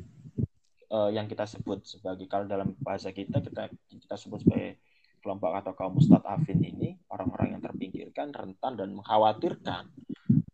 eh, 0.92 1.10
yang 1.16 1.26
kita 1.28 1.48
sebut 1.48 1.84
sebagai 1.88 2.28
kalau 2.28 2.46
dalam 2.48 2.76
bahasa 2.80 3.12
kita 3.12 3.40
kita 3.44 3.72
kita 3.92 4.16
sebut 4.16 4.44
sebagai 4.44 4.80
kelompok 5.22 5.52
atau 5.60 5.74
kaum 5.76 5.98
mustadafin 5.98 6.62
ini 6.62 6.96
orang-orang 7.12 7.58
yang 7.58 7.62
terpinggirkan 7.64 8.32
rentan 8.32 8.80
dan 8.80 8.96
mengkhawatirkan. 8.96 9.92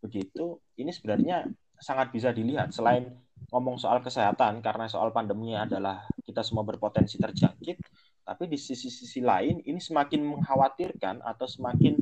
Begitu 0.02 0.58
ini 0.80 0.90
sebenarnya 0.90 1.46
sangat 1.78 2.10
bisa 2.10 2.34
dilihat. 2.34 2.74
Selain 2.74 3.06
ngomong 3.54 3.78
soal 3.78 4.02
kesehatan 4.02 4.64
karena 4.64 4.90
soal 4.90 5.14
pandemi 5.14 5.54
adalah 5.54 6.02
kita 6.26 6.42
semua 6.42 6.66
berpotensi 6.66 7.20
terjangkit 7.20 7.78
tapi 8.24 8.48
di 8.48 8.56
sisi-sisi 8.56 9.20
lain 9.20 9.60
ini 9.68 9.76
semakin 9.76 10.24
mengkhawatirkan 10.24 11.20
atau 11.20 11.44
semakin 11.44 12.00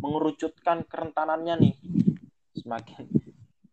mengerucutkan 0.00 0.84
kerentanannya 0.84 1.54
nih 1.60 1.74
semakin 2.56 3.08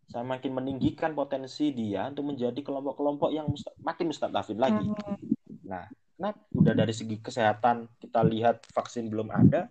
semakin 0.08 0.52
meninggikan 0.54 1.10
potensi 1.12 1.74
dia 1.74 2.06
untuk 2.06 2.32
menjadi 2.32 2.60
kelompok-kelompok 2.62 3.30
yang 3.34 3.50
musta- 3.50 3.74
makin 3.82 4.14
mustadafin 4.14 4.58
lagi 4.60 4.86
Hmm. 4.86 5.18
Nah, 5.64 5.88
kenapa 6.14 6.44
udah 6.54 6.74
dari 6.76 6.92
segi 6.92 7.16
kesehatan 7.18 7.88
kita 7.98 8.20
lihat 8.20 8.68
vaksin 8.70 9.08
belum 9.08 9.32
ada, 9.32 9.66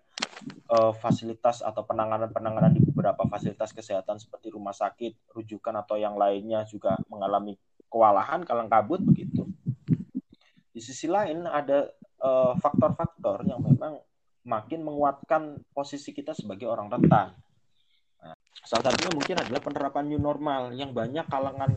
eh, 0.50 0.94
fasilitas 0.98 1.62
atau 1.62 1.86
penanganan-penanganan 1.86 2.74
di 2.74 2.82
beberapa 2.82 3.24
fasilitas 3.30 3.70
kesehatan 3.72 4.18
seperti 4.18 4.50
rumah 4.52 4.74
sakit, 4.74 5.32
rujukan 5.38 5.74
atau 5.86 5.96
yang 5.96 6.18
lainnya 6.18 6.66
juga 6.66 6.98
mengalami 7.08 7.56
kewalahan, 7.88 8.42
kalang 8.42 8.68
kabut 8.68 9.06
begitu. 9.06 9.46
Di 10.74 10.82
sisi 10.82 11.06
lain 11.06 11.46
ada 11.46 11.94
eh, 12.24 12.54
faktor-faktor 12.58 13.44
yang 13.46 13.60
memang 13.60 14.00
makin 14.44 14.84
menguatkan 14.84 15.64
posisi 15.72 16.12
kita 16.12 16.36
sebagai 16.36 16.68
orang 16.68 16.92
rentan. 16.92 17.32
Nah, 18.20 18.36
salah 18.68 18.92
satunya 18.92 19.12
mungkin 19.16 19.36
adalah 19.40 19.62
penerapan 19.64 20.06
new 20.12 20.20
normal 20.20 20.76
yang 20.76 20.92
banyak 20.92 21.24
kalangan 21.32 21.72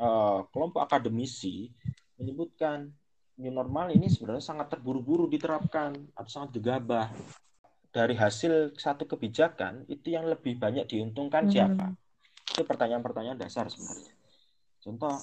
eh, 0.00 0.40
kelompok 0.54 0.80
akademisi 0.86 1.70
menyebutkan 2.16 2.90
new 3.40 3.50
normal 3.50 3.90
ini 3.90 4.06
sebenarnya 4.06 4.44
sangat 4.44 4.76
terburu-buru 4.76 5.26
diterapkan 5.26 5.96
atau 6.14 6.30
sangat 6.30 6.60
gegabah. 6.60 7.10
Dari 7.90 8.14
hasil 8.14 8.78
satu 8.78 9.02
kebijakan 9.02 9.90
itu 9.90 10.14
yang 10.14 10.30
lebih 10.30 10.54
banyak 10.54 10.86
diuntungkan 10.86 11.50
Hmm. 11.50 11.52
siapa? 11.52 11.86
Itu 12.54 12.62
pertanyaan-pertanyaan 12.62 13.42
dasar 13.42 13.66
sebenarnya. 13.66 14.14
Contoh, 14.78 15.18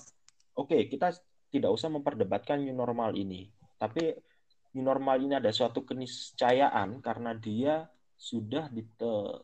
oke 0.60 0.76
kita 0.92 1.16
tidak 1.48 1.72
usah 1.72 1.88
memperdebatkan 1.88 2.60
new 2.60 2.76
normal 2.76 3.16
ini, 3.16 3.48
tapi 3.80 4.12
new 4.78 4.86
normal 4.86 5.18
ini 5.18 5.42
ada 5.42 5.50
suatu 5.50 5.82
keniscayaan 5.82 7.02
karena 7.02 7.34
dia 7.34 7.90
sudah 8.18 8.70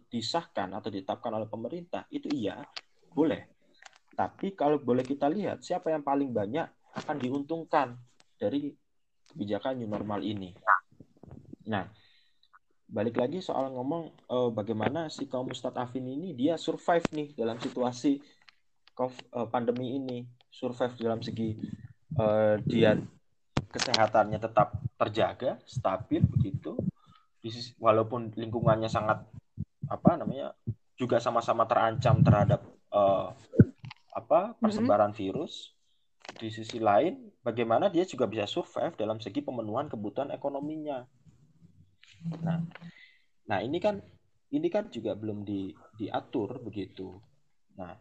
disahkan 0.09 0.69
atau 0.73 0.89
ditetapkan 0.93 1.33
oleh 1.33 1.49
pemerintah, 1.49 2.05
itu 2.13 2.29
iya, 2.29 2.61
boleh. 3.13 3.49
Tapi 4.13 4.53
kalau 4.53 4.77
boleh 4.77 5.01
kita 5.01 5.25
lihat 5.29 5.65
siapa 5.65 5.89
yang 5.89 6.05
paling 6.05 6.29
banyak 6.29 6.69
akan 6.93 7.17
diuntungkan 7.17 7.97
dari 8.37 8.73
kebijakan 9.29 9.81
new 9.81 9.89
normal 9.89 10.21
ini. 10.21 10.53
Nah, 11.65 11.89
balik 12.85 13.17
lagi 13.17 13.41
soal 13.41 13.73
ngomong 13.73 14.13
eh, 14.29 14.49
bagaimana 14.53 15.09
si 15.09 15.25
kaum 15.25 15.49
mustadafin 15.49 16.05
ini 16.05 16.37
dia 16.37 16.57
survive 16.61 17.05
nih 17.09 17.33
dalam 17.33 17.57
situasi 17.57 18.21
kov- 18.93 19.25
eh, 19.33 19.47
pandemi 19.49 19.97
ini, 19.97 20.29
survive 20.53 20.93
dalam 21.01 21.21
segi 21.25 21.57
eh, 22.21 22.55
dia 22.69 22.97
kesehatannya 23.73 24.37
tetap 24.37 24.77
terjaga, 25.03 25.59
stabil 25.67 26.23
begitu. 26.23 26.79
Walaupun 27.77 28.31
lingkungannya 28.31 28.87
sangat 28.87 29.27
apa 29.91 30.15
namanya 30.15 30.55
juga 30.95 31.19
sama-sama 31.19 31.67
terancam 31.67 32.23
terhadap 32.23 32.63
eh, 32.91 33.27
apa 34.15 34.55
persebaran 34.57 35.11
virus. 35.11 35.75
Di 36.33 36.49
sisi 36.49 36.79
lain, 36.79 37.29
bagaimana 37.43 37.91
dia 37.91 38.07
juga 38.07 38.25
bisa 38.25 38.47
survive 38.47 38.95
dalam 38.95 39.19
segi 39.19 39.43
pemenuhan 39.43 39.91
kebutuhan 39.91 40.31
ekonominya. 40.31 41.03
Nah, 42.41 42.63
nah 43.45 43.59
ini 43.59 43.77
kan 43.77 43.99
ini 44.49 44.67
kan 44.71 44.87
juga 44.89 45.13
belum 45.13 45.43
di, 45.43 45.75
diatur 45.99 46.63
begitu. 46.63 47.21
Nah, 47.77 47.93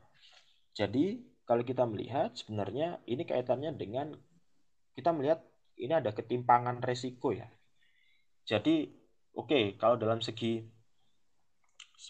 jadi 0.72 1.20
kalau 1.44 1.66
kita 1.66 1.84
melihat 1.84 2.32
sebenarnya 2.32 3.02
ini 3.04 3.26
kaitannya 3.26 3.74
dengan 3.76 4.16
kita 4.96 5.12
melihat 5.12 5.44
ini 5.78 5.92
ada 5.92 6.12
ketimpangan 6.12 6.82
resiko 6.84 7.32
ya. 7.32 7.48
Jadi 8.44 8.90
oke 9.36 9.48
okay, 9.48 9.64
kalau 9.78 9.96
dalam 9.96 10.20
segi 10.20 10.60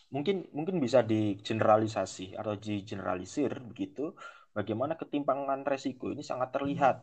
mungkin 0.09 0.48
mungkin 0.57 0.81
bisa 0.81 1.05
digeneralisasi 1.05 2.35
atau 2.38 2.57
digeneralisir 2.57 3.53
begitu 3.61 4.16
bagaimana 4.57 4.96
ketimpangan 4.96 5.64
resiko 5.68 6.12
ini 6.12 6.25
sangat 6.25 6.53
terlihat 6.53 6.96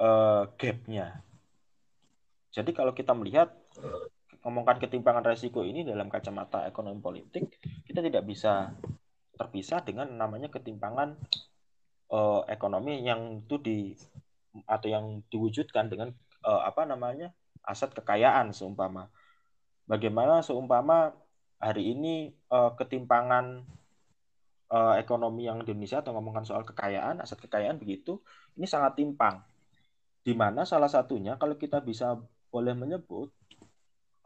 uh, 0.00 0.50
gapnya. 0.54 1.22
Jadi 2.54 2.70
kalau 2.72 2.96
kita 2.96 3.12
melihat 3.12 3.52
ngomongkan 4.46 4.78
ketimpangan 4.78 5.26
resiko 5.26 5.66
ini 5.66 5.82
dalam 5.82 6.06
kacamata 6.06 6.64
ekonomi 6.70 7.02
politik, 7.02 7.58
kita 7.84 8.00
tidak 8.00 8.24
bisa 8.24 8.72
terpisah 9.36 9.84
dengan 9.84 10.08
namanya 10.16 10.48
ketimpangan 10.48 11.18
uh, 12.14 12.42
ekonomi 12.48 13.04
yang 13.04 13.44
itu 13.44 13.56
di 13.60 13.78
atau 14.64 14.88
yang 14.88 15.20
diwujudkan 15.28 15.92
dengan 15.92 16.16
uh, 16.46 16.64
apa 16.64 16.88
namanya 16.88 17.34
aset 17.66 17.92
kekayaan 17.92 18.54
seumpama. 18.56 19.12
Bagaimana 19.84 20.40
seumpama 20.40 21.12
hari 21.60 21.92
ini 21.92 22.32
uh, 22.48 22.72
ketimpangan 22.78 23.66
uh, 24.70 24.94
ekonomi 24.98 25.46
yang 25.46 25.62
di 25.62 25.74
Indonesia 25.74 26.00
atau 26.00 26.14
ngomongkan 26.16 26.46
soal 26.46 26.62
kekayaan, 26.64 27.20
aset 27.20 27.38
kekayaan 27.42 27.76
begitu, 27.76 28.22
ini 28.56 28.66
sangat 28.66 28.98
timpang. 28.98 29.42
Di 30.26 30.34
mana 30.34 30.66
salah 30.66 30.90
satunya 30.90 31.38
kalau 31.38 31.54
kita 31.54 31.78
bisa 31.82 32.18
boleh 32.50 32.74
menyebut 32.74 33.30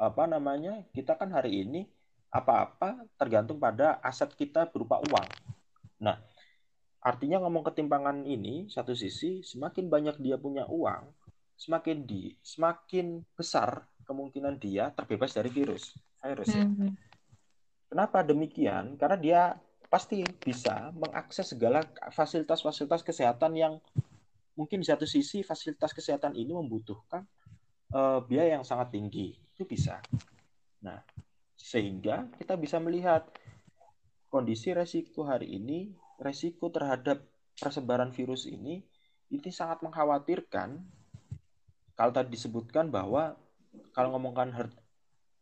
apa 0.01 0.25
namanya 0.25 0.81
kita 0.97 1.13
kan 1.13 1.29
hari 1.29 1.61
ini 1.61 1.85
apa-apa 2.33 3.05
tergantung 3.21 3.61
pada 3.61 4.01
aset 4.01 4.33
kita 4.33 4.71
berupa 4.71 5.03
uang. 5.03 5.29
Nah, 6.01 6.17
artinya 7.01 7.41
ngomong 7.41 7.65
ketimpangan 7.73 8.29
ini 8.29 8.69
satu 8.69 8.93
sisi 8.93 9.41
semakin 9.41 9.89
banyak 9.89 10.17
dia 10.21 10.37
punya 10.37 10.69
uang, 10.69 11.09
semakin 11.57 12.05
di 12.05 12.33
semakin 12.45 13.25
besar 13.37 13.89
kemungkinan 14.05 14.61
dia 14.61 14.93
terbebas 14.93 15.33
dari 15.33 15.49
virus 15.49 15.97
virus 16.21 16.49
ya. 16.53 16.65
Hmm. 16.65 16.93
Kenapa 17.91 18.23
demikian? 18.23 18.95
Karena 18.95 19.17
dia 19.19 19.43
pasti 19.91 20.23
bisa 20.39 20.95
mengakses 20.95 21.51
segala 21.51 21.83
fasilitas-fasilitas 22.15 23.03
kesehatan 23.03 23.59
yang 23.59 23.75
mungkin 24.55 24.85
di 24.85 24.87
satu 24.87 25.09
sisi 25.09 25.43
fasilitas 25.43 25.91
kesehatan 25.91 26.39
ini 26.39 26.55
membutuhkan 26.55 27.27
uh, 27.91 28.23
biaya 28.23 28.61
yang 28.61 28.65
sangat 28.65 28.95
tinggi. 28.95 29.35
Itu 29.57 29.67
bisa. 29.67 29.99
Nah, 30.87 31.03
sehingga 31.59 32.31
kita 32.39 32.55
bisa 32.55 32.79
melihat 32.79 33.27
kondisi 34.31 34.71
resiko 34.71 35.27
hari 35.27 35.59
ini, 35.59 35.91
resiko 36.21 36.69
terhadap 36.69 37.25
persebaran 37.57 38.13
virus 38.13 38.45
ini, 38.45 38.85
ini 39.33 39.51
sangat 39.51 39.81
mengkhawatirkan. 39.81 40.77
Kalau 41.97 42.13
tadi 42.13 42.33
disebutkan 42.33 42.93
bahwa 42.93 43.37
kalau 43.97 44.17
ngomongkan 44.17 44.53
herd 44.53 44.73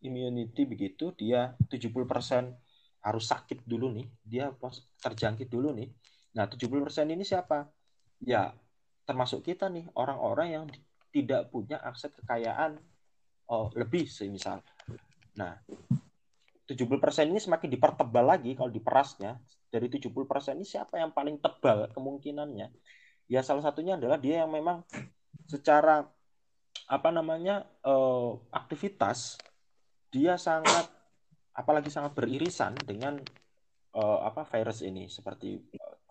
immunity 0.02 0.62
begitu, 0.64 1.10
dia 1.18 1.54
70% 1.66 2.54
harus 3.02 3.24
sakit 3.30 3.66
dulu 3.66 3.90
nih, 3.94 4.06
dia 4.22 4.50
terjangkit 5.02 5.50
dulu 5.50 5.74
nih. 5.74 5.90
Nah, 6.34 6.46
70% 6.46 7.14
ini 7.14 7.22
siapa? 7.26 7.66
Ya, 8.22 8.54
termasuk 9.06 9.46
kita 9.46 9.70
nih, 9.70 9.86
orang-orang 9.94 10.48
yang 10.50 10.64
tidak 11.14 11.48
punya 11.48 11.80
akses 11.82 12.12
kekayaan 12.14 12.78
oh, 13.48 13.72
lebih 13.74 14.06
semisal. 14.06 14.60
Nah, 15.38 15.56
70% 16.68 17.32
ini 17.32 17.40
semakin 17.40 17.68
dipertebal 17.72 18.24
lagi 18.28 18.52
kalau 18.52 18.68
diperasnya. 18.68 19.40
Dari 19.72 19.88
70% 19.88 20.12
ini 20.60 20.68
siapa 20.68 21.00
yang 21.00 21.16
paling 21.16 21.40
tebal 21.40 21.88
kemungkinannya? 21.96 22.68
Ya 23.28 23.40
salah 23.40 23.64
satunya 23.64 23.96
adalah 23.96 24.20
dia 24.20 24.44
yang 24.44 24.52
memang 24.52 24.84
secara 25.48 26.04
apa 26.88 27.08
namanya 27.12 27.64
uh, 27.84 28.36
aktivitas 28.52 29.40
dia 30.08 30.36
sangat 30.40 30.88
apalagi 31.52 31.92
sangat 31.92 32.16
beririsan 32.16 32.76
dengan 32.80 33.20
uh, 33.92 34.24
apa 34.24 34.48
virus 34.48 34.80
ini 34.80 35.08
seperti 35.08 35.60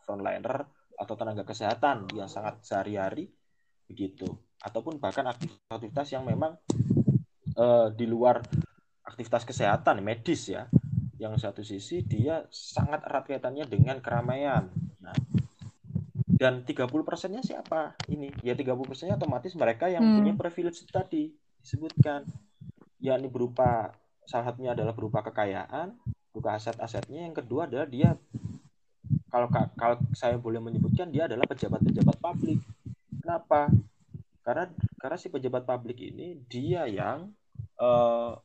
frontliner 0.05 0.65
atau 0.97 1.13
tenaga 1.17 1.45
kesehatan 1.45 2.09
yang 2.13 2.29
sangat 2.29 2.61
sehari-hari 2.61 3.29
begitu 3.89 4.29
ataupun 4.61 5.01
bahkan 5.01 5.25
aktivitas 5.29 6.13
yang 6.13 6.25
memang 6.25 6.57
uh, 7.57 7.89
di 7.89 8.05
luar 8.05 8.41
aktivitas 9.07 9.47
kesehatan 9.47 10.03
medis 10.03 10.51
ya. 10.51 10.67
Yang 11.17 11.33
satu 11.41 11.61
sisi 11.65 12.05
dia 12.05 12.45
sangat 12.53 13.01
erat 13.07 13.25
kaitannya 13.25 13.65
dengan 13.65 13.97
keramaian. 14.03 14.69
Nah 15.01 15.15
dan 16.37 16.61
30 16.61 16.85
persennya 17.01 17.41
siapa 17.41 17.97
ini? 18.13 18.29
Ya 18.45 18.53
30 18.53 18.77
persennya 18.85 19.17
otomatis 19.17 19.57
mereka 19.57 19.89
yang 19.89 20.05
hmm. 20.05 20.15
punya 20.21 20.33
privilege 20.37 20.85
tadi 20.85 21.33
disebutkan. 21.65 22.29
Yakni 23.01 23.25
berupa 23.25 23.89
salah 24.27 24.53
satunya 24.53 24.77
adalah 24.77 24.93
berupa 24.93 25.25
kekayaan 25.25 25.97
berupa 26.29 26.53
aset-asetnya. 26.53 27.25
Yang 27.25 27.41
kedua 27.41 27.65
adalah 27.65 27.89
dia 27.89 28.13
kalau 29.33 29.49
kalau 29.73 29.97
saya 30.13 30.37
boleh 30.37 30.61
menyebutkan 30.61 31.09
dia 31.09 31.25
adalah 31.25 31.49
pejabat-pejabat 31.49 32.17
publik. 32.21 32.61
Kenapa? 33.25 33.73
Karena 34.45 34.69
karena 35.01 35.17
si 35.17 35.33
pejabat 35.33 35.65
publik 35.65 35.97
ini 36.05 36.37
dia 36.45 36.85
yang 36.85 37.33
uh, 37.81 38.37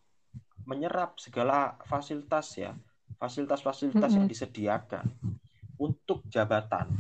menyerap 0.64 1.18
segala 1.18 1.76
fasilitas 1.86 2.54
ya, 2.58 2.72
fasilitas-fasilitas 3.18 3.98
mm 3.98 4.02
-hmm. 4.06 4.16
yang 4.18 4.26
disediakan 4.28 5.06
untuk 5.78 6.22
jabatan. 6.30 6.94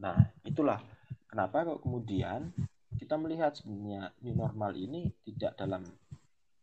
Nah, 0.00 0.32
itulah 0.44 0.80
kenapa 1.28 1.68
kok 1.68 1.84
kemudian 1.84 2.52
kita 2.96 3.20
melihat 3.20 3.52
sebenarnya 3.52 4.16
new 4.24 4.32
normal 4.32 4.72
ini 4.72 5.12
tidak 5.28 5.52
dalam 5.60 5.84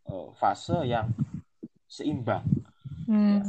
uh, 0.10 0.34
fase 0.34 0.82
yang 0.90 1.14
seimbang. 1.86 2.42
Hmm. 3.06 3.38
Ya. 3.38 3.44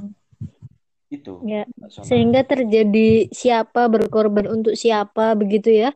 Itu. 1.08 1.34
Ya. 1.48 1.64
Sehingga 2.04 2.44
terjadi 2.44 3.32
siapa 3.32 3.88
berkorban 3.88 4.50
untuk 4.50 4.76
siapa 4.76 5.32
begitu 5.32 5.72
ya? 5.72 5.90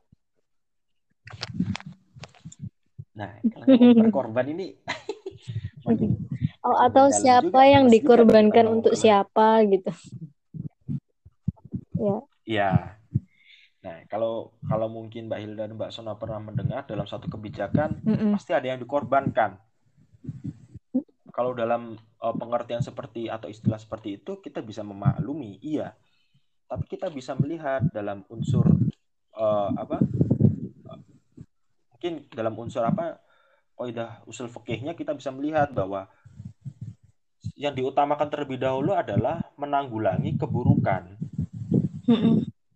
Nah, 3.19 3.35
kalau 3.43 3.99
berkorban 3.99 4.47
ini 4.55 4.79
Oh, 6.69 6.77
atau 6.77 7.09
siapa 7.09 7.49
juga, 7.49 7.65
yang 7.65 7.89
dikorbankan 7.89 8.69
untuk 8.69 8.93
siapa 8.93 9.65
gitu. 9.65 9.89
ya. 11.97 12.17
Iya. 12.45 12.73
Nah, 13.81 14.05
kalau 14.13 14.53
kalau 14.69 14.93
mungkin 14.93 15.33
Mbak 15.33 15.41
Hilda 15.41 15.65
dan 15.65 15.81
Mbak 15.81 15.93
Sona 15.97 16.13
pernah 16.21 16.45
mendengar 16.45 16.85
dalam 16.85 17.09
satu 17.09 17.25
kebijakan 17.33 18.05
mm 18.05 18.17
-mm. 18.21 18.31
pasti 18.37 18.53
ada 18.53 18.69
yang 18.69 18.85
dikorbankan. 18.85 19.57
Kalau 21.33 21.57
dalam 21.57 21.97
uh, 22.21 22.35
pengertian 22.37 22.85
seperti 22.85 23.33
atau 23.33 23.49
istilah 23.49 23.81
seperti 23.81 24.21
itu 24.21 24.45
kita 24.45 24.61
bisa 24.61 24.85
memaklumi, 24.85 25.57
iya. 25.65 25.97
Tapi 26.69 26.85
kita 26.85 27.09
bisa 27.09 27.33
melihat 27.33 27.81
dalam 27.97 28.29
unsur 28.29 28.69
uh, 29.33 29.73
apa? 29.73 30.05
Uh, 30.85 31.01
mungkin 31.97 32.29
dalam 32.29 32.53
unsur 32.61 32.85
apa? 32.85 33.25
Oh, 33.79 33.89
udah 33.89 34.21
usul 34.29 34.53
fikihnya 34.53 34.93
kita 34.93 35.17
bisa 35.17 35.33
melihat 35.33 35.73
bahwa 35.73 36.11
yang 37.59 37.75
diutamakan 37.75 38.31
terlebih 38.31 38.63
dahulu 38.63 38.95
adalah 38.95 39.43
menanggulangi 39.59 40.39
keburukan 40.39 41.19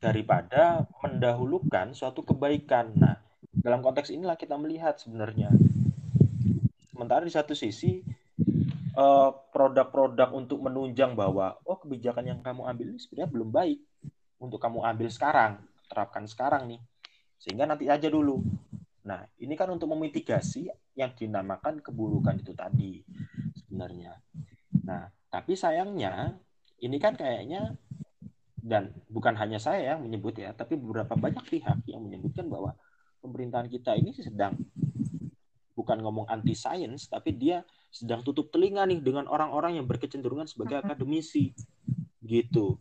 daripada 0.03 0.91
mendahulukan 0.99 1.95
suatu 1.95 2.27
kebaikan. 2.27 2.91
Nah, 2.99 3.15
dalam 3.55 3.79
konteks 3.79 4.11
inilah 4.11 4.35
kita 4.35 4.59
melihat 4.59 4.99
sebenarnya. 4.99 5.55
Sementara 6.91 7.23
di 7.23 7.31
satu 7.31 7.55
sisi 7.55 8.03
eh, 8.99 9.31
produk-produk 9.55 10.35
untuk 10.35 10.67
menunjang 10.67 11.15
bahwa 11.15 11.63
oh 11.63 11.79
kebijakan 11.79 12.35
yang 12.35 12.41
kamu 12.43 12.67
ambil 12.67 12.87
ini 12.91 12.99
sebenarnya 12.99 13.31
belum 13.31 13.49
baik 13.55 13.79
untuk 14.43 14.59
kamu 14.59 14.83
ambil 14.83 15.09
sekarang, 15.15 15.63
terapkan 15.87 16.27
sekarang 16.27 16.67
nih. 16.67 16.83
Sehingga 17.39 17.71
nanti 17.71 17.87
aja 17.87 18.11
dulu. 18.11 18.43
Nah, 19.07 19.23
ini 19.39 19.55
kan 19.55 19.71
untuk 19.71 19.95
memitigasi 19.95 20.67
yang 20.99 21.15
dinamakan 21.15 21.79
keburukan 21.79 22.35
itu 22.43 22.51
tadi 22.51 22.99
sebenarnya. 23.63 24.19
Nah, 24.83 25.11
tapi 25.31 25.55
sayangnya 25.55 26.37
ini 26.83 26.99
kan 26.99 27.15
kayaknya 27.15 27.79
dan 28.63 28.95
bukan 29.11 29.35
hanya 29.35 29.59
saya 29.59 29.95
yang 29.95 30.07
menyebut 30.07 30.39
ya, 30.39 30.55
tapi 30.55 30.79
beberapa 30.79 31.19
banyak 31.19 31.43
pihak 31.51 31.83
yang 31.91 32.07
menyebutkan 32.07 32.47
bahwa 32.47 32.79
pemerintahan 33.19 33.67
kita 33.67 33.99
ini 33.99 34.15
sedang 34.15 34.55
bukan 35.75 35.99
ngomong 35.99 36.31
anti 36.31 36.55
sains, 36.55 37.11
tapi 37.11 37.35
dia 37.35 37.67
sedang 37.91 38.23
tutup 38.23 38.55
telinga 38.55 38.87
nih 38.87 39.03
dengan 39.03 39.27
orang-orang 39.27 39.83
yang 39.83 39.87
berkecenderungan 39.91 40.47
sebagai 40.47 40.79
akademisi, 40.79 41.51
gitu. 42.23 42.79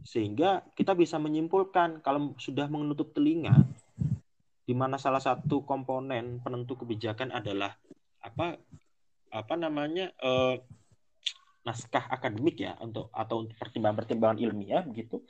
Sehingga 0.00 0.64
kita 0.72 0.96
bisa 0.96 1.20
menyimpulkan 1.20 2.00
kalau 2.00 2.32
sudah 2.40 2.64
menutup 2.72 3.12
telinga, 3.12 3.68
di 4.64 4.72
mana 4.72 4.96
salah 4.96 5.20
satu 5.20 5.60
komponen 5.66 6.40
penentu 6.40 6.78
kebijakan 6.78 7.36
adalah 7.36 7.76
apa 8.24 8.56
apa 9.30 9.54
namanya 9.60 10.14
uh, 10.24 10.56
naskah 11.70 12.10
akademik 12.10 12.58
ya 12.58 12.74
untuk 12.82 13.14
atau 13.14 13.46
untuk 13.46 13.54
pertimbangan-pertimbangan 13.54 14.42
ilmiah 14.42 14.82
begitu. 14.82 15.22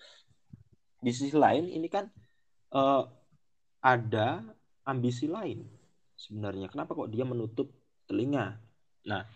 Di 0.97 1.13
sisi 1.13 1.37
lain 1.37 1.69
ini 1.69 1.89
kan 1.93 2.09
uh, 2.73 3.05
ada 3.85 4.41
ambisi 4.89 5.29
lain 5.29 5.69
sebenarnya. 6.17 6.73
Kenapa 6.73 6.97
kok 6.97 7.13
dia 7.13 7.29
menutup 7.29 7.69
telinga? 8.09 8.57
Nah, 9.05 9.29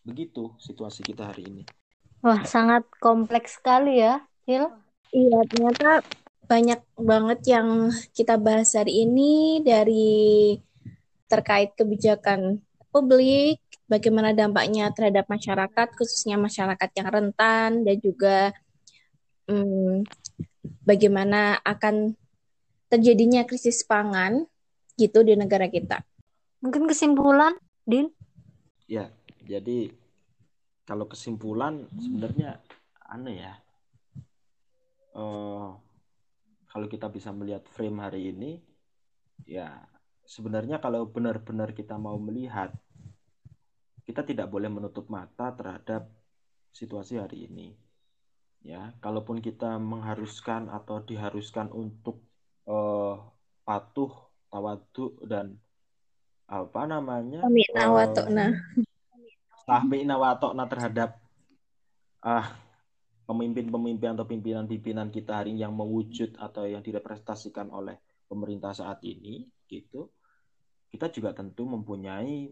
begitu 0.00 0.56
situasi 0.56 1.04
kita 1.04 1.28
hari 1.28 1.48
ini. 1.48 1.62
Wah, 2.24 2.42
sangat 2.48 2.88
kompleks 2.96 3.60
sekali 3.60 4.00
ya, 4.00 4.24
Hil. 4.48 4.72
Iya, 5.12 5.38
ternyata 5.52 6.02
banyak 6.46 6.80
banget 6.96 7.40
yang 7.46 7.90
kita 8.16 8.38
bahas 8.40 8.72
hari 8.72 9.04
ini 9.04 9.60
dari 9.60 10.56
terkait 11.26 11.74
kebijakan 11.74 12.62
publik, 12.94 13.60
bagaimana 13.86 14.34
dampaknya 14.34 14.90
terhadap 14.90 15.26
masyarakat, 15.30 15.88
khususnya 15.94 16.36
masyarakat 16.38 16.90
yang 16.98 17.08
rentan, 17.08 17.70
dan 17.86 17.96
juga 18.02 18.50
hmm, 19.50 20.06
bagaimana 20.82 21.58
akan 21.62 22.14
terjadinya 22.90 23.42
krisis 23.46 23.82
pangan 23.86 24.46
gitu 24.98 25.22
di 25.22 25.34
negara 25.34 25.66
kita. 25.70 26.02
Mungkin 26.62 26.86
kesimpulan, 26.86 27.54
Din? 27.86 28.10
Ya, 28.86 29.10
jadi 29.42 29.90
kalau 30.86 31.10
kesimpulan 31.10 31.86
sebenarnya 31.98 32.62
aneh 33.06 33.36
ya. 33.42 33.54
Uh, 35.16 35.72
kalau 36.68 36.86
kita 36.92 37.08
bisa 37.08 37.32
melihat 37.32 37.64
frame 37.72 38.04
hari 38.04 38.36
ini, 38.36 38.60
ya 39.48 39.80
sebenarnya 40.28 40.76
kalau 40.76 41.08
benar-benar 41.08 41.72
kita 41.72 41.96
mau 41.96 42.20
melihat 42.20 42.74
kita 44.06 44.22
tidak 44.22 44.46
boleh 44.46 44.70
menutup 44.70 45.10
mata 45.10 45.50
terhadap 45.52 46.06
situasi 46.70 47.18
hari 47.18 47.50
ini. 47.50 47.74
Ya, 48.62 48.94
kalaupun 49.02 49.38
kita 49.42 49.78
mengharuskan 49.78 50.70
atau 50.70 51.02
diharuskan 51.02 51.70
untuk 51.70 52.22
uh, 52.66 53.18
patuh, 53.62 54.10
tawadu 54.50 55.18
dan 55.26 55.58
apa 56.46 56.86
namanya? 56.86 57.42
Samina 57.42 57.84
watokna. 57.90 58.46
Samina 59.66 60.14
watokna 60.18 60.64
terhadap 60.70 61.18
uh, 62.22 62.46
pemimpin-pemimpin 63.26 64.14
atau 64.14 64.26
pimpinan-pimpinan 64.26 65.10
kita 65.10 65.42
hari 65.42 65.54
ini 65.54 65.66
yang 65.66 65.74
mewujud 65.74 66.38
atau 66.38 66.66
yang 66.66 66.82
direpresentasikan 66.82 67.70
oleh 67.74 67.98
pemerintah 68.30 68.74
saat 68.74 69.02
ini 69.02 69.46
gitu 69.66 70.10
kita 70.90 71.10
juga 71.10 71.34
tentu 71.34 71.66
mempunyai 71.66 72.48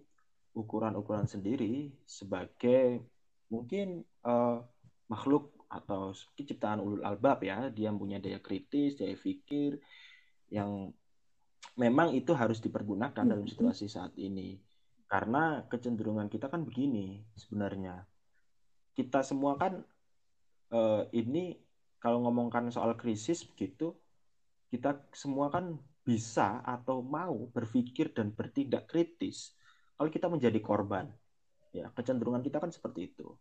ukuran-ukuran 0.54 1.26
sendiri 1.26 1.90
sebagai 2.06 3.02
mungkin 3.50 4.06
uh, 4.22 4.62
makhluk 5.10 5.52
atau 5.66 6.14
ciptaan 6.38 6.78
ulul 6.80 7.02
albab 7.02 7.42
ya. 7.42 7.68
Dia 7.74 7.90
punya 7.90 8.22
daya 8.22 8.38
kritis 8.38 8.96
daya 8.96 9.18
pikir 9.18 9.82
yang 10.54 10.94
memang 11.74 12.14
itu 12.14 12.30
harus 12.32 12.62
dipergunakan 12.62 13.26
dalam 13.26 13.44
situasi 13.44 13.90
saat 13.90 14.14
ini. 14.16 14.56
Karena 15.10 15.66
kecenderungan 15.66 16.30
kita 16.30 16.46
kan 16.48 16.62
begini 16.62 17.22
sebenarnya. 17.34 18.06
Kita 18.94 19.26
semua 19.26 19.58
kan 19.58 19.82
uh, 20.70 21.02
ini 21.10 21.58
kalau 21.98 22.22
ngomongkan 22.24 22.70
soal 22.70 22.94
krisis 22.94 23.42
begitu 23.42 23.96
kita 24.68 25.06
semua 25.14 25.48
kan 25.48 25.78
bisa 26.04 26.60
atau 26.66 27.00
mau 27.00 27.48
berpikir 27.48 28.12
dan 28.12 28.34
bertindak 28.34 28.90
kritis 28.90 29.56
kalau 29.94 30.10
kita 30.10 30.26
menjadi 30.26 30.58
korban. 30.60 31.10
Ya, 31.74 31.90
kecenderungan 31.90 32.42
kita 32.42 32.62
kan 32.62 32.70
seperti 32.70 33.10
itu. 33.10 33.34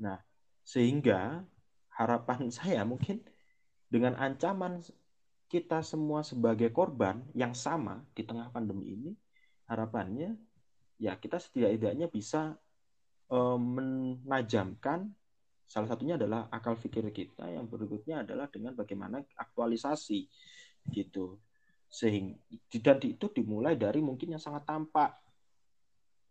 Nah, 0.00 0.16
sehingga 0.64 1.44
harapan 1.92 2.48
saya 2.56 2.82
mungkin 2.88 3.20
dengan 3.88 4.16
ancaman 4.16 4.80
kita 5.52 5.84
semua 5.84 6.24
sebagai 6.24 6.72
korban 6.72 7.20
yang 7.36 7.52
sama 7.52 8.00
di 8.16 8.24
tengah 8.24 8.48
pandemi 8.48 8.96
ini, 8.96 9.10
harapannya 9.68 10.34
ya 10.98 11.14
kita 11.20 11.36
setidaknya 11.36 12.08
bisa 12.08 12.56
eh, 13.30 13.58
menajamkan 13.60 15.12
salah 15.64 15.88
satunya 15.88 16.20
adalah 16.20 16.46
akal 16.52 16.76
pikir 16.76 17.08
kita 17.10 17.48
yang 17.48 17.64
berikutnya 17.66 18.22
adalah 18.22 18.46
dengan 18.52 18.76
bagaimana 18.76 19.24
aktualisasi 19.36 20.28
gitu 20.92 21.40
sehingga 21.88 22.36
dan 22.82 22.98
itu 23.00 23.26
dimulai 23.32 23.78
dari 23.78 24.04
mungkin 24.04 24.36
yang 24.36 24.42
sangat 24.42 24.68
tampak 24.68 25.23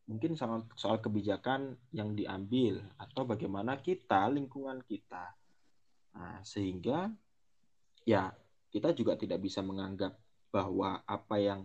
mungkin 0.03 0.35
soal, 0.35 0.67
soal 0.75 0.99
kebijakan 0.99 1.79
yang 1.95 2.11
diambil 2.11 2.83
atau 2.99 3.23
bagaimana 3.23 3.79
kita 3.79 4.27
lingkungan 4.27 4.83
kita. 4.83 5.31
Nah, 6.13 6.43
sehingga 6.43 7.07
ya 8.03 8.29
kita 8.69 8.91
juga 8.91 9.15
tidak 9.15 9.39
bisa 9.39 9.63
menganggap 9.63 10.13
bahwa 10.51 11.01
apa 11.07 11.35
yang 11.39 11.61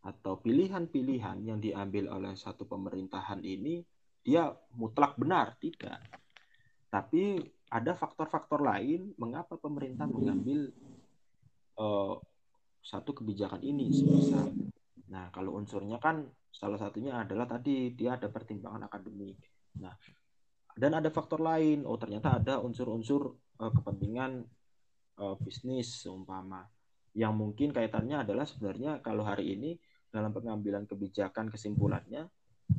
atau 0.00 0.40
pilihan-pilihan 0.40 1.44
yang 1.44 1.60
diambil 1.60 2.08
oleh 2.08 2.32
satu 2.32 2.64
pemerintahan 2.64 3.44
ini 3.44 3.84
dia 4.24 4.48
mutlak 4.76 5.16
benar 5.16 5.56
tidak. 5.60 6.00
Tapi 6.88 7.40
ada 7.70 7.92
faktor-faktor 7.94 8.60
lain 8.64 9.14
mengapa 9.16 9.56
pemerintah 9.56 10.08
mengambil 10.08 10.72
uh, 11.78 12.16
satu 12.80 13.14
kebijakan 13.14 13.62
ini 13.62 13.92
sebesar. 13.92 14.48
Nah, 15.12 15.28
kalau 15.30 15.56
unsurnya 15.60 16.00
kan 16.00 16.26
salah 16.50 16.76
satunya 16.76 17.14
adalah 17.16 17.46
tadi 17.46 17.94
dia 17.94 18.18
ada 18.18 18.28
pertimbangan 18.28 18.90
akademik. 18.90 19.38
Nah, 19.80 19.94
dan 20.76 20.92
ada 20.98 21.08
faktor 21.08 21.40
lain. 21.40 21.86
Oh, 21.86 21.96
ternyata 21.96 22.38
ada 22.38 22.58
unsur-unsur 22.60 23.34
uh, 23.62 23.72
kepentingan 23.72 24.44
uh, 25.22 25.34
bisnis 25.40 26.02
seumpama 26.02 26.66
yang 27.14 27.34
mungkin 27.34 27.74
kaitannya 27.74 28.22
adalah 28.22 28.46
sebenarnya 28.46 29.02
kalau 29.02 29.26
hari 29.26 29.58
ini 29.58 29.74
dalam 30.10 30.30
pengambilan 30.30 30.86
kebijakan 30.86 31.50
kesimpulannya 31.50 32.26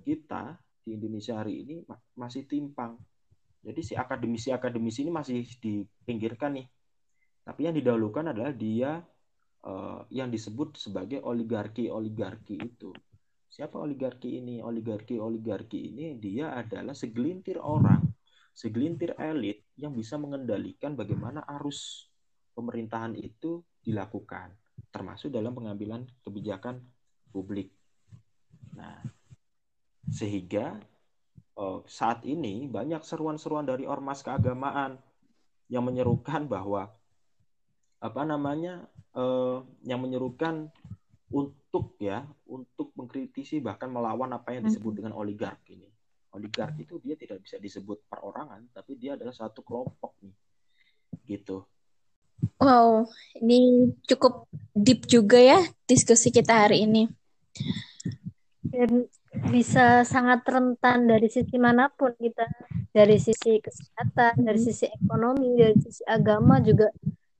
kita 0.03 0.55
di 0.83 0.95
Indonesia 0.95 1.39
hari 1.39 1.63
ini 1.63 1.75
masih 2.15 2.47
timpang. 2.47 2.95
Jadi 3.61 3.81
si 3.85 3.93
akademisi-akademisi 3.93 5.05
ini 5.05 5.11
masih 5.13 5.45
dipinggirkan 5.61 6.57
nih. 6.57 6.67
Tapi 7.45 7.61
yang 7.69 7.75
didahulukan 7.77 8.33
adalah 8.33 8.53
dia 8.55 9.03
uh, 9.67 10.01
yang 10.09 10.33
disebut 10.33 10.79
sebagai 10.79 11.21
oligarki-oligarki 11.21 12.57
itu. 12.57 12.89
Siapa 13.51 13.75
oligarki 13.83 14.39
ini? 14.39 14.63
Oligarki-oligarki 14.63 15.91
ini 15.91 16.15
dia 16.15 16.55
adalah 16.55 16.95
segelintir 16.95 17.59
orang, 17.59 17.99
segelintir 18.55 19.11
elit 19.19 19.67
yang 19.75 19.91
bisa 19.91 20.15
mengendalikan 20.15 20.95
bagaimana 20.95 21.43
arus 21.59 22.07
pemerintahan 22.55 23.11
itu 23.19 23.59
dilakukan, 23.83 24.55
termasuk 24.87 25.35
dalam 25.35 25.51
pengambilan 25.51 26.07
kebijakan 26.23 26.79
publik. 27.35 27.75
Nah, 28.71 29.03
sehingga 30.07 30.79
uh, 31.59 31.83
saat 31.83 32.23
ini 32.23 32.71
banyak 32.71 33.03
seruan-seruan 33.03 33.67
dari 33.67 33.83
ormas 33.83 34.23
keagamaan 34.23 34.95
yang 35.67 35.83
menyerukan 35.83 36.47
bahwa 36.47 36.87
apa 37.99 38.21
namanya 38.23 38.87
uh, 39.11 39.59
yang 39.83 39.99
menyerukan 39.99 40.71
untuk 41.31 41.95
ya 41.97 42.27
untuk 42.47 42.91
mengkritisi 42.99 43.63
bahkan 43.63 43.87
melawan 43.87 44.31
apa 44.35 44.53
yang 44.55 44.67
disebut 44.67 44.99
dengan 44.99 45.15
oligark 45.15 45.63
ini. 45.71 45.87
Oligark 46.31 46.79
itu 46.79 46.95
dia 47.03 47.19
tidak 47.19 47.43
bisa 47.43 47.59
disebut 47.59 48.07
perorangan, 48.07 48.71
tapi 48.71 48.95
dia 48.95 49.19
adalah 49.19 49.35
satu 49.35 49.59
kelompok 49.67 50.15
nih, 50.23 50.35
gitu. 51.27 51.67
Wow, 52.55 53.11
ini 53.43 53.91
cukup 54.07 54.47
deep 54.71 55.11
juga 55.11 55.37
ya 55.37 55.59
diskusi 55.83 56.31
kita 56.31 56.67
hari 56.67 56.87
ini. 56.87 57.03
Dan 58.63 59.11
bisa 59.51 60.07
sangat 60.07 60.47
rentan 60.47 61.03
dari 61.11 61.27
sisi 61.27 61.59
mana 61.59 61.91
pun 61.91 62.15
kita, 62.15 62.47
dari 62.95 63.19
sisi 63.19 63.59
kesehatan, 63.59 64.47
dari 64.47 64.59
sisi 64.59 64.87
ekonomi, 64.87 65.59
dari 65.59 65.75
sisi 65.83 66.03
agama 66.07 66.63
juga 66.63 66.87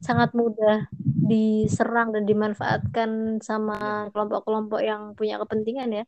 sangat 0.01 0.33
mudah 0.33 0.89
diserang 1.05 2.09
dan 2.11 2.25
dimanfaatkan 2.25 3.39
sama 3.39 4.09
kelompok-kelompok 4.09 4.81
yang 4.81 5.13
punya 5.13 5.37
kepentingan 5.37 6.01
ya. 6.01 6.05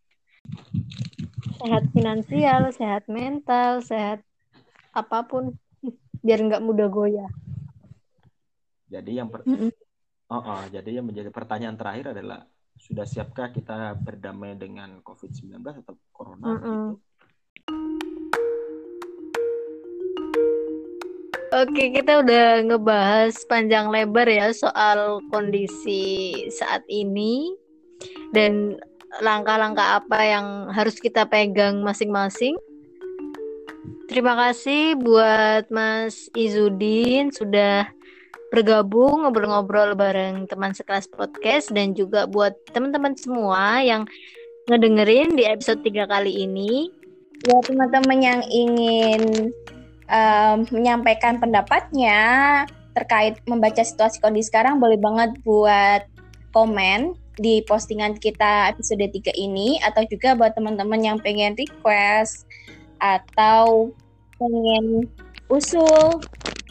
Sehat 1.61 1.87
finansial, 1.93 2.73
sehat 2.73 3.05
mental, 3.07 3.85
sehat 3.85 4.25
apa 4.91 5.23
pun 5.23 5.55
biar 6.25 6.39
nggak 6.41 6.65
mudah 6.65 6.89
goyah. 6.89 7.31
Jadi 8.89 9.21
yang 9.21 9.29
per... 9.29 9.45
mm 9.45 9.69
-mm. 9.69 9.71
oh, 10.33 10.41
oh, 10.41 10.63
jadi 10.73 10.99
yang 10.99 11.05
menjadi 11.07 11.29
pertanyaan 11.29 11.77
terakhir 11.77 12.17
adalah 12.17 12.45
sudah 12.77 13.05
siapkah 13.05 13.53
kita 13.53 13.93
berdamai 14.01 14.57
dengan 14.57 14.99
COVID-19 15.05 15.61
atau 15.61 15.93
corona 16.09 16.45
mm 16.45 16.57
-mm. 16.59 16.61
gitu? 16.65 18.42
Oke, 21.53 21.93
kita 21.93 22.25
udah 22.25 22.65
ngebahas 22.65 23.37
panjang 23.45 23.93
lebar 23.93 24.25
ya 24.25 24.49
soal 24.57 25.21
kondisi 25.29 26.33
saat 26.49 26.81
ini 26.89 27.53
dan 28.33 28.81
langkah-langkah 29.21 30.01
apa 30.01 30.17
yang 30.25 30.47
harus 30.73 30.97
kita 30.97 31.29
pegang 31.29 31.85
masing-masing. 31.85 32.57
Terima 34.09 34.33
kasih 34.33 34.97
buat 34.97 35.69
Mas 35.69 36.25
Izudin 36.33 37.29
sudah 37.29 37.85
bergabung 38.49 39.21
ngobrol-ngobrol 39.21 39.93
bareng 39.93 40.49
teman 40.49 40.73
sekelas 40.73 41.05
podcast 41.05 41.69
dan 41.69 41.93
juga 41.93 42.25
buat 42.25 42.57
teman-teman 42.73 43.13
semua 43.13 43.77
yang 43.85 44.09
ngedengerin 44.73 45.37
di 45.37 45.45
episode 45.45 45.85
3 45.85 46.09
kali 46.09 46.49
ini. 46.49 46.89
Ya 47.45 47.61
teman-teman 47.61 48.25
yang 48.25 48.41
ingin 48.49 49.53
um, 50.09 50.67
menyampaikan 50.71 51.39
pendapatnya 51.39 52.21
terkait 52.93 53.41
membaca 53.49 53.81
situasi 53.81 54.21
kondisi 54.21 54.53
sekarang 54.53 54.77
boleh 54.77 54.97
banget 54.97 55.33
buat 55.41 56.05
komen 56.53 57.17
di 57.41 57.65
postingan 57.65 58.13
kita 58.21 58.69
episode 58.69 59.01
3 59.01 59.33
ini 59.33 59.81
atau 59.81 60.05
juga 60.05 60.37
buat 60.37 60.53
teman-teman 60.53 61.01
yang 61.01 61.17
pengen 61.17 61.57
request 61.57 62.45
atau 63.01 63.89
pengen 64.37 65.09
usul 65.49 66.21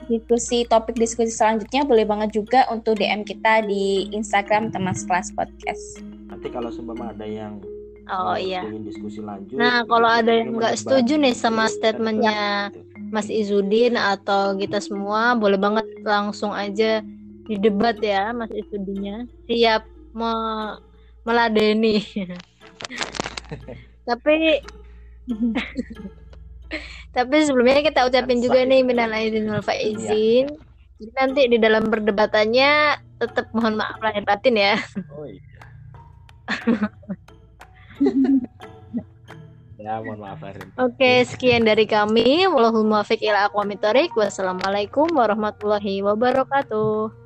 diskusi 0.07 0.67
topik 0.67 0.95
diskusi 0.99 1.35
selanjutnya 1.35 1.83
boleh 1.83 2.07
banget 2.07 2.35
juga 2.35 2.67
untuk 2.71 2.99
DM 2.99 3.27
kita 3.27 3.67
di 3.67 4.11
Instagram 4.15 4.71
teman 4.71 4.95
sekelas 4.95 5.35
podcast. 5.35 6.03
Nanti 6.31 6.47
kalau 6.51 6.71
seumpama 6.71 7.11
ada 7.11 7.27
yang 7.27 7.63
Oh 8.11 8.35
iya. 8.35 8.67
diskusi 8.83 9.23
lanjut. 9.23 9.55
Nah, 9.55 9.87
kalau 9.87 10.11
ada 10.11 10.35
yang 10.35 10.59
nggak 10.59 10.75
setuju 10.75 11.23
nih 11.23 11.39
sama 11.39 11.71
statementnya 11.71 12.75
Mas 13.13 13.29
Izudin 13.29 14.01
atau 14.01 14.57
kita 14.57 14.81
semua, 14.81 15.37
boleh 15.37 15.61
banget 15.61 15.85
langsung 16.01 16.49
aja 16.49 17.05
di 17.45 17.61
debat 17.61 17.93
ya 18.01 18.33
Mas 18.33 18.49
Izudinnya. 18.49 19.29
Siap 19.45 19.85
me 20.17 20.33
meladeni. 21.21 22.01
Tapi 24.09 24.65
tapi 27.17 27.37
sebelumnya 27.45 27.85
kita 27.85 28.09
ucapin 28.09 28.41
juga 28.41 28.65
nih 28.65 28.81
minal 28.83 29.13
aidin 29.13 29.47
wal 29.47 29.63
faizin. 29.63 30.49
Jadi 30.99 31.13
nanti 31.13 31.43
di 31.47 31.59
dalam 31.61 31.87
perdebatannya 31.87 32.97
tetap 33.21 33.53
mohon 33.55 33.79
maaf 33.79 34.01
lahir 34.03 34.25
batin 34.25 34.57
ya. 34.57 34.75
Oh 35.15 35.29
iya. 35.29 35.43
ya, 39.83 39.99
mohon 40.01 40.23
maaf 40.23 40.41
lahir. 40.43 40.63
Oke, 40.79 41.27
sekian 41.27 41.67
dari 41.67 41.85
kami. 41.85 42.47
Wallahul 42.47 42.87
muwaffiq 42.87 43.21
ila 43.27 43.51
aqwamit. 43.51 43.83
Wassalamualaikum 44.15 45.11
warahmatullahi 45.11 46.01
wabarakatuh. 46.07 47.22